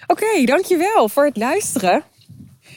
Oké, 0.07 0.44
dankjewel 0.44 1.09
voor 1.09 1.24
het 1.24 1.37
luisteren. 1.37 2.02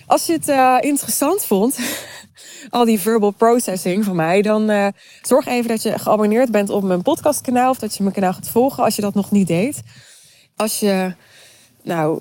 Als 0.06 0.26
je 0.26 0.34
het 0.34 0.48
uh, 0.48 0.78
interessant 0.80 1.46
vond, 1.46 1.80
al 2.70 2.86
die 2.86 3.00
verbal 3.00 3.32
processing 3.32 4.04
van 4.04 4.16
mij, 4.16 4.42
dan 4.42 4.70
uh, 4.70 4.88
zorg 5.22 5.48
even 5.48 5.68
dat 5.68 5.82
je 5.82 6.00
geabonneerd 6.00 6.52
bent 6.52 6.70
op 6.70 6.84
mijn 6.84 7.02
podcastkanaal 7.02 7.70
of 7.70 7.80
dat 7.80 7.96
je 7.96 8.04
mijn 8.04 8.16
kanaal 8.16 8.34
gaat 8.34 8.50
volgen 8.50 8.84
als 8.84 8.96
je 8.96 9.02
dat 9.02 9.14
nog 9.14 9.32
niet 9.32 9.48
deed. 9.48 9.82
Als 10.56 10.80
je 10.80 11.14
nou 11.84 12.20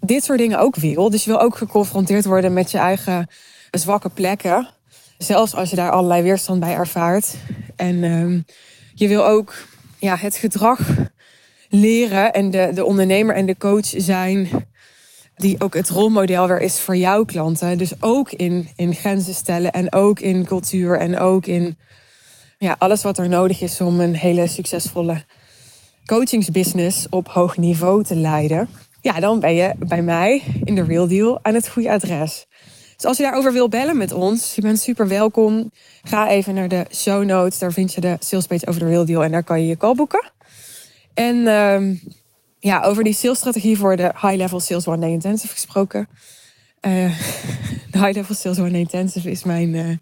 dit 0.00 0.24
soort 0.24 0.38
dingen 0.38 0.58
ook 0.58 0.76
wil, 0.76 1.10
dus 1.10 1.24
je 1.24 1.30
wil 1.30 1.40
ook 1.40 1.56
geconfronteerd 1.56 2.24
worden 2.24 2.52
met 2.52 2.70
je 2.70 2.78
eigen 2.78 3.30
zwakke 3.70 4.08
plekken, 4.08 4.68
zelfs 5.16 5.54
als 5.54 5.70
je 5.70 5.76
daar 5.76 5.90
allerlei 5.90 6.22
weerstand 6.22 6.60
bij 6.60 6.74
ervaart. 6.74 7.34
En 7.76 8.04
um, 8.04 8.44
je 8.94 9.08
wil 9.08 9.26
ook 9.26 9.54
ja, 9.98 10.16
het 10.16 10.36
gedrag 10.36 10.80
leren 11.68 12.32
en 12.32 12.50
de, 12.50 12.70
de 12.74 12.84
ondernemer 12.84 13.34
en 13.34 13.46
de 13.46 13.56
coach 13.56 13.86
zijn 13.96 14.48
die 15.36 15.60
ook 15.60 15.74
het 15.74 15.88
rolmodel 15.88 16.48
weer 16.48 16.60
is 16.60 16.80
voor 16.80 16.96
jouw 16.96 17.24
klanten. 17.24 17.78
Dus 17.78 17.92
ook 18.02 18.30
in, 18.30 18.68
in 18.76 18.94
grenzen 18.94 19.34
stellen 19.34 19.72
en 19.72 19.92
ook 19.92 20.20
in 20.20 20.44
cultuur 20.44 20.98
en 20.98 21.18
ook 21.18 21.46
in 21.46 21.78
ja, 22.58 22.76
alles 22.78 23.02
wat 23.02 23.18
er 23.18 23.28
nodig 23.28 23.60
is 23.60 23.80
om 23.80 24.00
een 24.00 24.14
hele 24.14 24.46
succesvolle 24.46 25.24
coachingsbusiness 26.04 27.06
op 27.08 27.28
hoog 27.28 27.56
niveau 27.56 28.04
te 28.04 28.16
leiden, 28.16 28.68
ja, 29.00 29.20
dan 29.20 29.40
ben 29.40 29.54
je 29.54 29.74
bij 29.78 30.02
mij 30.02 30.42
in 30.64 30.74
de 30.74 30.84
Real 30.84 31.08
Deal 31.08 31.38
aan 31.42 31.54
het 31.54 31.68
goede 31.68 31.90
adres. 31.90 32.46
Dus 32.98 33.06
als 33.06 33.16
je 33.16 33.22
daarover 33.22 33.52
wil 33.52 33.68
bellen 33.68 33.96
met 33.96 34.12
ons, 34.12 34.54
je 34.54 34.60
bent 34.60 34.80
super 34.80 35.08
welkom. 35.08 35.70
Ga 36.02 36.28
even 36.28 36.54
naar 36.54 36.68
de 36.68 36.86
show 36.94 37.24
notes. 37.24 37.58
Daar 37.58 37.72
vind 37.72 37.94
je 37.94 38.00
de 38.00 38.16
salespage 38.18 38.66
over 38.66 38.80
de 38.80 38.86
Real 38.86 39.04
Deal 39.04 39.24
en 39.24 39.30
daar 39.30 39.44
kan 39.44 39.60
je 39.60 39.66
je 39.66 39.76
call 39.76 39.94
boeken. 39.94 40.30
En 41.14 41.36
uh, 41.36 41.96
ja, 42.58 42.82
over 42.82 43.04
die 43.04 43.12
salesstrategie 43.12 43.78
voor 43.78 43.96
de 43.96 44.02
High 44.02 44.34
Level 44.34 44.60
Sales 44.60 44.86
One 44.86 44.98
Day 45.00 45.10
Intensive 45.10 45.52
gesproken. 45.52 46.08
Uh, 46.80 46.92
de 47.90 47.98
High 47.98 48.12
Level 48.12 48.34
Sales 48.34 48.58
One 48.58 48.70
Day 48.70 48.80
Intensive 48.80 49.30
is 49.30 49.44
mijn 49.44 49.74
uh, 49.74 49.96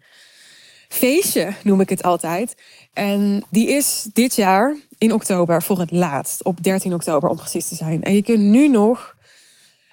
feestje, 0.88 1.52
noem 1.62 1.80
ik 1.80 1.88
het 1.88 2.02
altijd. 2.02 2.54
En 2.92 3.44
die 3.50 3.68
is 3.68 4.08
dit 4.12 4.36
jaar 4.36 4.76
in 4.98 5.12
oktober 5.12 5.62
voor 5.62 5.78
het 5.78 5.90
laatst. 5.90 6.44
Op 6.44 6.62
13 6.62 6.94
oktober 6.94 7.28
om 7.28 7.36
precies 7.36 7.68
te 7.68 7.74
zijn. 7.74 8.02
En 8.02 8.14
je 8.14 8.22
kunt 8.22 8.42
nu 8.42 8.68
nog 8.68 9.16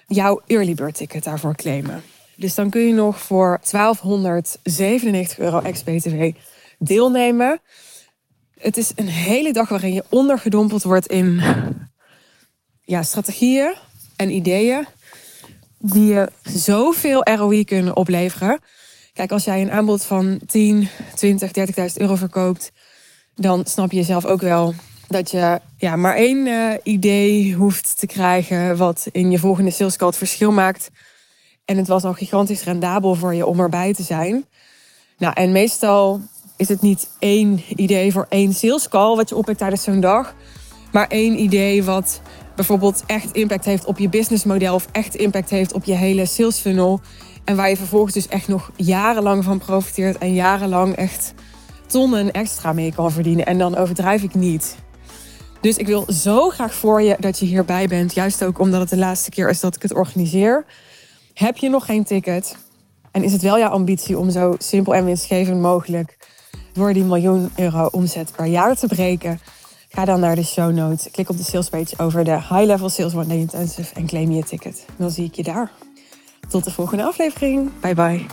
jouw 0.06 0.40
early 0.46 0.74
bird 0.74 0.94
ticket 0.94 1.24
daarvoor 1.24 1.54
claimen. 1.54 2.02
Dus 2.36 2.54
dan 2.54 2.70
kun 2.70 2.80
je 2.80 2.92
nog 2.92 3.20
voor 3.20 3.60
1297 3.70 5.38
euro 5.38 5.60
ex-BTW 5.60 6.30
deelnemen. 6.78 7.60
Het 8.58 8.76
is 8.76 8.92
een 8.94 9.08
hele 9.08 9.52
dag 9.52 9.68
waarin 9.68 9.92
je 9.92 10.04
ondergedompeld 10.08 10.82
wordt 10.82 11.06
in 11.06 11.42
ja, 12.82 13.02
strategieën 13.02 13.74
en 14.16 14.30
ideeën 14.30 14.86
die 15.78 16.04
je 16.04 16.30
zoveel 16.42 17.24
ROI 17.24 17.64
kunnen 17.64 17.96
opleveren. 17.96 18.60
Kijk, 19.12 19.32
als 19.32 19.44
jij 19.44 19.62
een 19.62 19.70
aanbod 19.70 20.04
van 20.04 20.40
10, 20.46 20.88
20, 21.14 21.50
30.000 21.50 21.54
euro 21.94 22.14
verkoopt, 22.14 22.72
dan 23.34 23.66
snap 23.66 23.92
je 23.92 24.02
zelf 24.02 24.24
ook 24.24 24.40
wel 24.40 24.74
dat 25.08 25.30
je 25.30 25.60
ja, 25.76 25.96
maar 25.96 26.14
één 26.14 26.46
uh, 26.46 26.74
idee 26.82 27.54
hoeft 27.54 27.98
te 27.98 28.06
krijgen 28.06 28.76
wat 28.76 29.06
in 29.12 29.30
je 29.30 29.38
volgende 29.38 29.70
sales 29.70 29.96
call 29.96 30.08
het 30.08 30.16
verschil 30.16 30.52
maakt. 30.52 30.90
En 31.64 31.76
het 31.76 31.88
was 31.88 32.04
al 32.04 32.12
gigantisch 32.12 32.64
rendabel 32.64 33.14
voor 33.14 33.34
je 33.34 33.46
om 33.46 33.60
erbij 33.60 33.92
te 33.92 34.02
zijn. 34.02 34.44
Nou, 35.18 35.32
en 35.34 35.52
meestal 35.52 36.20
is 36.56 36.68
het 36.68 36.82
niet 36.82 37.08
één 37.18 37.62
idee 37.76 38.12
voor 38.12 38.26
één 38.28 38.54
sales 38.54 38.88
call 38.88 39.16
wat 39.16 39.28
je 39.28 39.36
oppikt 39.36 39.58
tijdens 39.58 39.82
zo'n 39.82 40.00
dag. 40.00 40.34
Maar 40.92 41.06
één 41.08 41.40
idee 41.40 41.84
wat 41.84 42.20
bijvoorbeeld 42.56 43.02
echt 43.06 43.32
impact 43.32 43.64
heeft 43.64 43.84
op 43.84 43.98
je 43.98 44.08
businessmodel 44.08 44.74
of 44.74 44.88
echt 44.92 45.14
impact 45.14 45.50
heeft 45.50 45.72
op 45.72 45.84
je 45.84 45.94
hele 45.94 46.26
sales 46.26 46.58
funnel. 46.58 47.00
En 47.44 47.56
waar 47.56 47.68
je 47.68 47.76
vervolgens 47.76 48.14
dus 48.14 48.28
echt 48.28 48.48
nog 48.48 48.70
jarenlang 48.76 49.44
van 49.44 49.58
profiteert 49.58 50.18
en 50.18 50.34
jarenlang 50.34 50.96
echt 50.96 51.34
tonnen 51.86 52.32
extra 52.32 52.72
mee 52.72 52.94
kan 52.94 53.12
verdienen. 53.12 53.46
En 53.46 53.58
dan 53.58 53.76
overdrijf 53.76 54.22
ik 54.22 54.34
niet. 54.34 54.76
Dus 55.60 55.76
ik 55.76 55.86
wil 55.86 56.04
zo 56.12 56.48
graag 56.48 56.74
voor 56.74 57.02
je 57.02 57.16
dat 57.18 57.38
je 57.38 57.46
hierbij 57.46 57.86
bent. 57.86 58.14
Juist 58.14 58.44
ook 58.44 58.58
omdat 58.58 58.80
het 58.80 58.88
de 58.88 58.96
laatste 58.96 59.30
keer 59.30 59.48
is 59.48 59.60
dat 59.60 59.74
ik 59.76 59.82
het 59.82 59.94
organiseer. 59.94 60.64
Heb 61.34 61.56
je 61.56 61.68
nog 61.68 61.84
geen 61.84 62.04
ticket? 62.04 62.56
En 63.10 63.22
is 63.22 63.32
het 63.32 63.42
wel 63.42 63.58
jouw 63.58 63.70
ambitie 63.70 64.18
om 64.18 64.30
zo 64.30 64.54
simpel 64.58 64.94
en 64.94 65.04
winstgevend 65.04 65.60
mogelijk 65.60 66.16
door 66.72 66.92
die 66.92 67.04
miljoen 67.04 67.50
euro 67.56 67.88
omzet 67.90 68.32
per 68.36 68.46
jaar 68.46 68.76
te 68.76 68.86
breken? 68.86 69.40
Ga 69.88 70.04
dan 70.04 70.20
naar 70.20 70.34
de 70.34 70.44
show 70.44 70.72
notes. 70.72 71.10
Klik 71.10 71.28
op 71.28 71.36
de 71.36 71.42
sales 71.42 71.68
page 71.68 71.94
over 71.96 72.24
de 72.24 72.30
High 72.30 72.64
Level 72.64 72.88
Sales 72.88 73.14
One 73.14 73.26
Day 73.26 73.38
Intensive 73.38 73.94
en 73.94 74.06
claim 74.06 74.30
je 74.30 74.42
ticket. 74.42 74.84
Dan 74.96 75.10
zie 75.10 75.24
ik 75.24 75.34
je 75.34 75.42
daar. 75.42 75.72
Tot 76.48 76.64
de 76.64 76.70
volgende 76.70 77.04
aflevering. 77.04 77.70
Bye 77.80 77.94
bye. 77.94 78.26